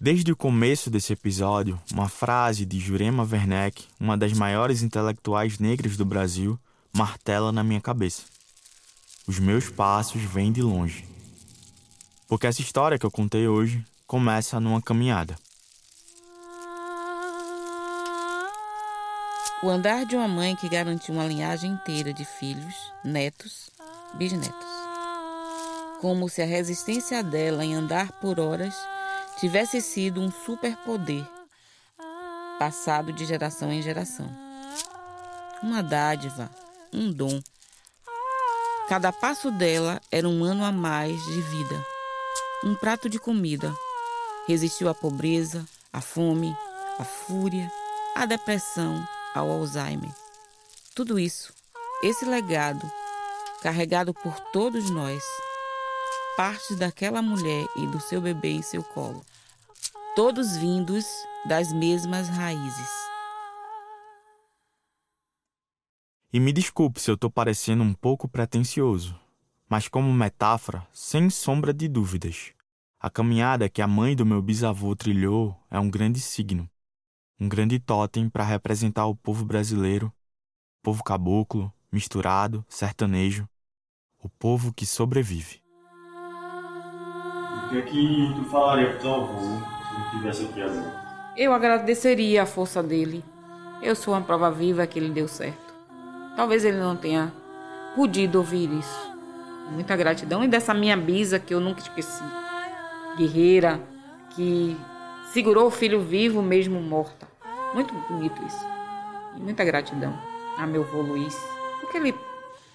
Desde 0.01 0.33
o 0.33 0.37
começo 0.37 0.91
desse 0.91 1.13
episódio, 1.13 1.81
uma 1.93 2.09
frase 2.09 2.65
de 2.65 2.79
Jurema 2.79 3.27
Werneck, 3.31 3.87
uma 4.01 4.17
das 4.17 4.33
maiores 4.33 4.83
intelectuais 4.83 5.59
negras 5.59 5.97
do 5.97 6.05
Brasil, 6.05 6.59
martela 6.95 7.53
na 7.53 7.63
minha 7.63 7.81
cabeça. 7.81 8.25
Os 9.27 9.39
meus 9.39 9.69
passos 9.69 10.23
vêm 10.23 10.53
de 10.53 10.63
longe. 10.63 11.16
Porque 12.29 12.47
essa 12.47 12.61
história 12.61 12.99
que 12.99 13.07
eu 13.07 13.11
contei 13.11 13.47
hoje 13.47 13.85
começa 14.07 14.59
numa 14.59 14.83
caminhada. 14.83 15.37
O 19.63 19.69
andar 19.69 20.05
de 20.05 20.17
uma 20.17 20.29
mãe 20.29 20.55
que 20.55 20.69
garantiu 20.69 21.15
uma 21.15 21.27
linhagem 21.27 21.73
inteira 21.73 22.13
de 22.13 22.25
filhos, 22.25 22.75
netos, 23.05 23.71
bisnetos. 24.15 24.67
Como 26.01 26.29
se 26.29 26.43
a 26.43 26.47
resistência 26.47 27.23
dela 27.23 27.65
em 27.65 27.75
andar 27.75 28.13
por 28.21 28.39
horas 28.39 28.77
tivesse 29.39 29.81
sido 29.81 30.21
um 30.21 30.31
superpoder 30.31 31.27
passado 32.59 33.13
de 33.13 33.25
geração 33.25 33.73
em 33.73 33.81
geração. 33.81 34.29
Uma 35.63 35.83
dádiva, 35.83 36.51
um 36.93 37.11
dom. 37.11 37.41
Cada 38.89 39.11
passo 39.13 39.51
dela 39.51 40.01
era 40.11 40.29
um 40.29 40.45
ano 40.45 40.65
a 40.65 40.73
mais 40.73 41.23
de 41.25 41.41
vida 41.41 41.96
um 42.65 42.75
prato 42.75 43.09
de 43.09 43.19
comida. 43.19 43.75
Resistiu 44.47 44.89
à 44.89 44.95
pobreza, 44.95 45.67
à 45.93 46.01
fome, 46.01 46.57
à 46.99 47.05
fúria, 47.05 47.71
à 48.15 48.25
depressão, 48.27 49.07
ao 49.35 49.51
Alzheimer. 49.51 50.11
Tudo 50.95 51.19
isso, 51.19 51.53
esse 52.03 52.25
legado, 52.25 52.91
carregado 53.61 54.15
por 54.15 54.39
todos 54.53 54.89
nós, 54.91 55.23
parte 56.37 56.75
daquela 56.77 57.21
mulher 57.21 57.67
e 57.77 57.87
do 57.87 58.01
seu 58.01 58.21
bebê 58.21 58.53
em 58.53 58.63
seu 58.63 58.83
colo, 58.83 59.25
todos 60.15 60.57
vindos 60.57 61.05
das 61.47 61.73
mesmas 61.73 62.29
raízes. 62.29 62.91
E 66.33 66.41
me 66.41 66.53
desculpe 66.53 67.01
se 67.01 67.11
eu 67.11 67.15
estou 67.15 67.31
parecendo 67.31 67.83
um 67.83 67.95
pouco 67.95 68.29
pretensioso, 68.29 69.19
mas 69.69 69.89
como 69.89 70.13
metáfora, 70.13 70.87
sem 70.93 71.29
sombra 71.29 71.73
de 71.75 71.89
dúvidas. 71.89 72.53
A 73.01 73.11
caminhada 73.11 73.69
que 73.69 73.83
a 73.83 73.87
mãe 73.87 74.17
do 74.17 74.25
meu 74.25 74.41
bisavô 74.41 74.95
trilhou 74.95 75.57
é 75.71 75.79
um 75.79 75.91
grande 75.91 76.21
signo, 76.21 76.69
um 77.39 77.49
grande 77.49 77.79
totem 77.79 78.29
para 78.29 78.45
representar 78.45 79.07
o 79.07 79.15
povo 79.15 79.45
brasileiro, 79.45 80.13
povo 80.83 81.05
caboclo, 81.05 81.73
misturado, 81.93 82.65
sertanejo, 82.69 83.49
o 84.19 84.29
povo 84.29 84.73
que 84.73 84.87
sobrevive. 84.87 85.61
O 87.65 87.69
que 87.69 87.79
é 87.79 87.83
que 87.83 88.35
tu 88.35 88.45
falaria 88.51 88.91
pro 88.91 89.01
teu 89.01 89.15
avô 89.15 89.41
se 89.41 89.95
ele 89.95 90.05
estivesse 90.05 90.45
aqui 90.45 90.63
agora? 90.63 91.07
Eu 91.37 91.53
agradeceria 91.53 92.45
a 92.45 92.47
força 92.47 92.83
dele. 92.83 93.23
Eu 93.83 93.95
sou 93.95 94.15
uma 94.15 94.23
prova 94.23 94.51
viva 94.51 94.87
que 94.87 94.99
ele 94.99 95.11
deu 95.11 95.29
certo. 95.29 95.75
Talvez 96.35 96.65
ele 96.65 96.79
não 96.79 96.97
tenha 96.97 97.33
podido 97.95 98.37
ouvir 98.37 98.71
isso. 98.73 99.16
Muita 99.71 99.97
gratidão 99.97 100.45
e 100.45 100.49
dessa 100.49 100.73
minha 100.73 100.97
bisa 100.97 101.39
que 101.39 101.53
eu 101.53 101.61
nunca 101.61 101.81
esqueci. 101.81 102.23
Guerreira 103.17 103.81
que 104.31 104.77
segurou 105.33 105.67
o 105.67 105.71
filho 105.71 106.01
vivo 106.01 106.43
mesmo 106.43 106.81
morta. 106.81 107.27
Muito 107.75 107.93
bonito 108.09 108.43
isso. 108.47 108.67
E 109.37 109.41
muita 109.41 109.65
gratidão 109.65 110.17
a 110.57 110.67
meu 110.67 110.83
avô 110.83 111.03
Luiz, 111.03 111.37
porque 111.81 111.99
ele 111.99 112.15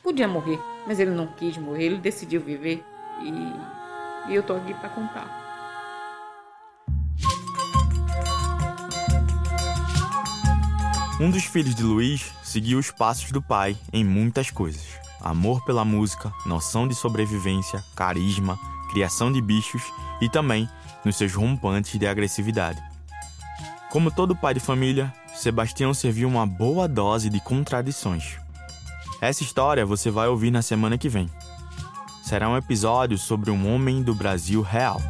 podia 0.04 0.28
morrer, 0.28 0.60
mas 0.86 1.00
ele 1.00 1.12
não 1.12 1.28
quis 1.28 1.58
morrer, 1.58 1.86
ele 1.86 1.98
decidiu 1.98 2.42
viver 2.42 2.84
e, 3.22 4.32
e 4.32 4.36
eu 4.36 4.44
tô 4.44 4.54
aqui 4.54 4.74
para 4.74 4.90
contar. 4.90 5.42
Um 11.20 11.30
dos 11.30 11.46
filhos 11.46 11.76
de 11.76 11.84
Luiz 11.84 12.34
seguiu 12.44 12.80
os 12.80 12.90
passos 12.90 13.32
do 13.32 13.42
pai 13.42 13.78
em 13.94 14.04
muitas 14.04 14.50
coisas: 14.50 15.00
amor 15.24 15.64
pela 15.64 15.86
música, 15.86 16.34
noção 16.46 16.88
de 16.88 16.96
sobrevivência, 16.96 17.84
carisma, 17.96 18.58
criação 18.90 19.32
de 19.32 19.42
bichos 19.42 19.84
e 20.22 20.30
também 20.30 20.70
nos 21.04 21.16
seus 21.16 21.34
rompantes 21.34 22.00
de 22.00 22.08
agressividade. 22.08 22.82
Como 23.90 24.12
todo 24.12 24.36
pai 24.36 24.54
de 24.54 24.60
família, 24.60 25.14
Sebastião 25.34 25.94
serviu 25.94 26.28
uma 26.28 26.46
boa 26.46 26.88
dose 26.88 27.30
de 27.30 27.40
contradições. 27.40 28.38
Essa 29.20 29.44
história 29.44 29.86
você 29.86 30.10
vai 30.10 30.28
ouvir 30.28 30.52
na 30.52 30.62
semana 30.62 30.98
que 30.98 31.10
vem. 31.10 31.30
Será 32.24 32.50
um 32.50 32.58
episódio 32.58 33.18
sobre 33.18 33.52
um 33.52 33.74
homem 33.74 34.02
do 34.02 34.16
Brasil 34.16 34.62
real. 34.62 35.02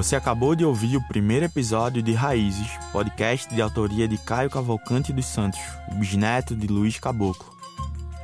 Você 0.00 0.16
acabou 0.16 0.56
de 0.56 0.64
ouvir 0.64 0.96
o 0.96 1.02
primeiro 1.08 1.44
episódio 1.44 2.02
de 2.02 2.14
Raízes, 2.14 2.70
podcast 2.90 3.54
de 3.54 3.60
autoria 3.60 4.08
de 4.08 4.16
Caio 4.16 4.48
Cavalcante 4.48 5.12
dos 5.12 5.26
Santos, 5.26 5.60
o 5.92 5.94
bisneto 5.96 6.56
de 6.56 6.66
Luiz 6.66 6.98
Caboclo. 6.98 7.54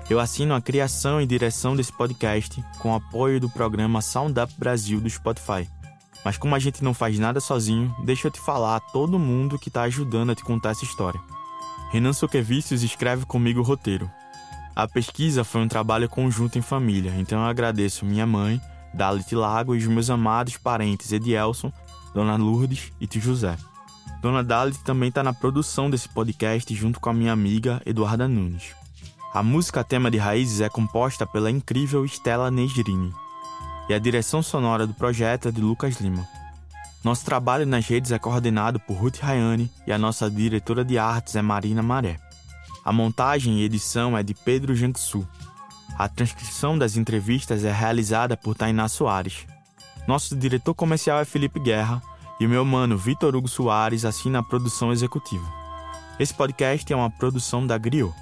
Eu 0.08 0.18
assino 0.18 0.54
a 0.54 0.60
criação 0.62 1.20
e 1.20 1.26
direção 1.26 1.76
desse 1.76 1.92
podcast 1.92 2.64
com 2.78 2.94
apoio 2.94 3.38
do 3.38 3.50
programa 3.50 4.00
Sound 4.00 4.40
Up 4.40 4.54
Brasil 4.56 5.02
do 5.02 5.10
Spotify. 5.10 5.68
Mas 6.24 6.38
como 6.38 6.54
a 6.54 6.58
gente 6.58 6.82
não 6.82 6.94
faz 6.94 7.18
nada 7.18 7.40
sozinho, 7.40 7.94
deixa 8.06 8.28
eu 8.28 8.30
te 8.30 8.40
falar 8.40 8.76
a 8.76 8.80
todo 8.80 9.18
mundo 9.18 9.58
que 9.58 9.68
está 9.68 9.82
ajudando 9.82 10.30
a 10.30 10.34
te 10.34 10.42
contar 10.42 10.70
essa 10.70 10.84
história. 10.84 11.20
Renan 11.92 12.14
Soquevicius 12.14 12.82
escreve 12.82 13.26
comigo 13.26 13.60
o 13.60 13.62
roteiro. 13.62 14.10
A 14.74 14.88
pesquisa 14.88 15.44
foi 15.44 15.60
um 15.60 15.68
trabalho 15.68 16.08
conjunto 16.08 16.58
em 16.58 16.62
família, 16.62 17.12
então 17.18 17.40
eu 17.40 17.46
agradeço 17.46 18.06
minha 18.06 18.26
mãe, 18.26 18.62
Dalit 18.96 19.34
Lago 19.34 19.74
e 19.74 19.78
os 19.78 19.86
meus 19.86 20.08
amados 20.08 20.56
parentes 20.56 21.12
Edielson, 21.12 21.70
Dona 22.14 22.36
Lourdes 22.36 22.92
e 23.00 23.06
Tio 23.06 23.20
José. 23.20 23.56
Dona 24.22 24.42
Dalit 24.42 24.78
também 24.82 25.10
está 25.10 25.22
na 25.22 25.32
produção 25.32 25.90
desse 25.90 26.08
podcast 26.08 26.74
junto 26.74 26.98
com 26.98 27.10
a 27.10 27.14
minha 27.14 27.32
amiga 27.32 27.80
Eduarda 27.84 28.26
Nunes. 28.26 28.74
A 29.34 29.42
música 29.42 29.84
tema 29.84 30.10
de 30.10 30.16
Raízes 30.16 30.62
é 30.62 30.68
composta 30.68 31.26
pela 31.26 31.50
incrível 31.50 32.04
Stella 32.06 32.50
Negrini 32.50 33.12
e 33.88 33.94
a 33.94 33.98
direção 33.98 34.42
sonora 34.42 34.86
do 34.86 34.94
projeto 34.94 35.48
é 35.48 35.52
de 35.52 35.60
Lucas 35.60 36.00
Lima. 36.00 36.26
Nosso 37.04 37.24
trabalho 37.24 37.66
nas 37.66 37.86
redes 37.86 38.10
é 38.10 38.18
coordenado 38.18 38.80
por 38.80 38.96
Ruth 38.96 39.18
Rayane 39.18 39.70
e 39.86 39.92
a 39.92 39.98
nossa 39.98 40.30
diretora 40.30 40.84
de 40.84 40.98
artes 40.98 41.36
é 41.36 41.42
Marina 41.42 41.82
Maré. 41.82 42.18
A 42.84 42.92
montagem 42.92 43.60
e 43.60 43.64
edição 43.64 44.16
é 44.16 44.22
de 44.22 44.34
Pedro 44.34 44.74
Janxu. 44.74 45.26
A 45.98 46.08
transcrição 46.08 46.76
das 46.76 46.96
entrevistas 46.96 47.64
é 47.64 47.72
realizada 47.72 48.36
por 48.36 48.54
Tainá 48.54 48.86
Soares. 48.86 49.46
Nosso 50.06 50.36
diretor 50.36 50.74
comercial 50.74 51.18
é 51.20 51.24
Felipe 51.24 51.58
Guerra 51.58 52.02
e 52.38 52.44
o 52.44 52.48
meu 52.48 52.66
mano 52.66 52.98
Vitor 52.98 53.34
Hugo 53.34 53.48
Soares 53.48 54.04
assina 54.04 54.40
a 54.40 54.42
produção 54.42 54.92
executiva. 54.92 55.50
Esse 56.20 56.34
podcast 56.34 56.92
é 56.92 56.96
uma 56.96 57.08
produção 57.08 57.66
da 57.66 57.78
Griot. 57.78 58.12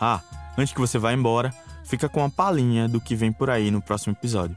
Ah, 0.00 0.20
antes 0.56 0.72
que 0.72 0.78
você 0.78 0.96
vá 0.96 1.12
embora, 1.12 1.52
fica 1.84 2.08
com 2.08 2.20
uma 2.20 2.30
palhinha 2.30 2.88
do 2.88 3.00
que 3.00 3.16
vem 3.16 3.32
por 3.32 3.50
aí 3.50 3.68
no 3.68 3.82
próximo 3.82 4.12
episódio. 4.12 4.56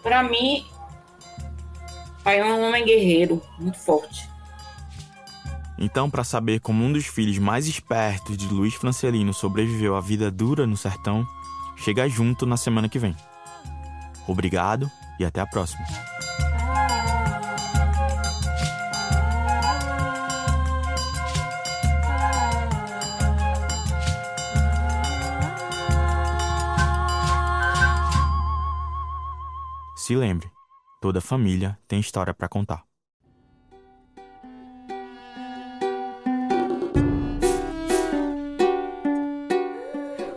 Para 0.00 0.22
mim, 0.22 0.64
pai 2.22 2.38
é 2.38 2.44
um 2.44 2.68
homem 2.68 2.84
guerreiro, 2.84 3.42
muito 3.58 3.78
forte. 3.80 4.30
Então, 5.76 6.08
para 6.08 6.22
saber 6.22 6.60
como 6.60 6.84
um 6.84 6.92
dos 6.92 7.06
filhos 7.06 7.38
mais 7.38 7.66
espertos 7.66 8.36
de 8.36 8.46
Luiz 8.46 8.74
Francelino 8.74 9.34
sobreviveu 9.34 9.96
à 9.96 10.00
vida 10.00 10.30
dura 10.30 10.68
no 10.68 10.76
sertão, 10.76 11.26
chega 11.76 12.08
junto 12.08 12.46
na 12.46 12.56
semana 12.56 12.88
que 12.88 13.00
vem. 13.00 13.16
Obrigado 14.28 14.88
e 15.18 15.24
até 15.24 15.40
a 15.40 15.46
próxima. 15.48 15.84
Se 30.06 30.14
lembre, 30.14 30.48
toda 31.00 31.20
família 31.20 31.76
tem 31.88 31.98
história 31.98 32.32
para 32.32 32.48
contar. 32.48 32.84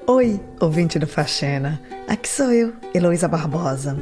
Oi, 0.07 0.41
ouvinte 0.59 0.97
do 0.97 1.05
Faxena. 1.05 1.79
Aqui 2.07 2.27
sou 2.27 2.51
eu, 2.51 2.73
Heloísa 2.95 3.27
Barbosa. 3.27 3.95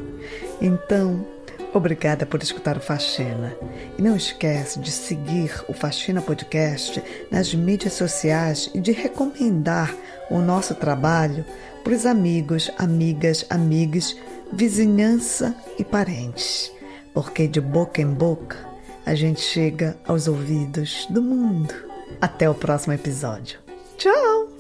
Então, 0.62 1.28
obrigada 1.74 2.26
por 2.26 2.42
escutar 2.42 2.78
o 2.78 2.82
Faxena. 2.82 3.54
E 3.98 4.02
não 4.02 4.16
esquece 4.16 4.80
de 4.80 4.90
seguir 4.90 5.52
o 5.68 5.74
Faxina 5.74 6.22
Podcast 6.22 7.04
nas 7.30 7.54
mídias 7.54 7.92
sociais 7.92 8.72
e 8.74 8.80
de 8.80 8.94
recomendar 8.94 9.94
o 10.30 10.40
nosso 10.40 10.74
trabalho 10.76 11.44
para 11.84 11.94
os 11.94 12.06
amigos, 12.06 12.72
amigas, 12.78 13.46
amigos 13.50 14.16
vizinhança 14.52 15.56
e 15.78 15.84
parentes, 15.84 16.72
porque 17.14 17.48
de 17.48 17.62
boca 17.62 18.02
em 18.02 18.08
boca 18.08 18.58
a 19.06 19.16
gente 19.16 19.40
chega 19.40 19.98
aos 20.06 20.28
ouvidos 20.28 21.08
do 21.10 21.22
mundo. 21.22 21.74
Até 22.20 22.50
o 22.50 22.54
próximo 22.54 22.94
episódio. 22.94 23.60
Tchau! 23.98 24.57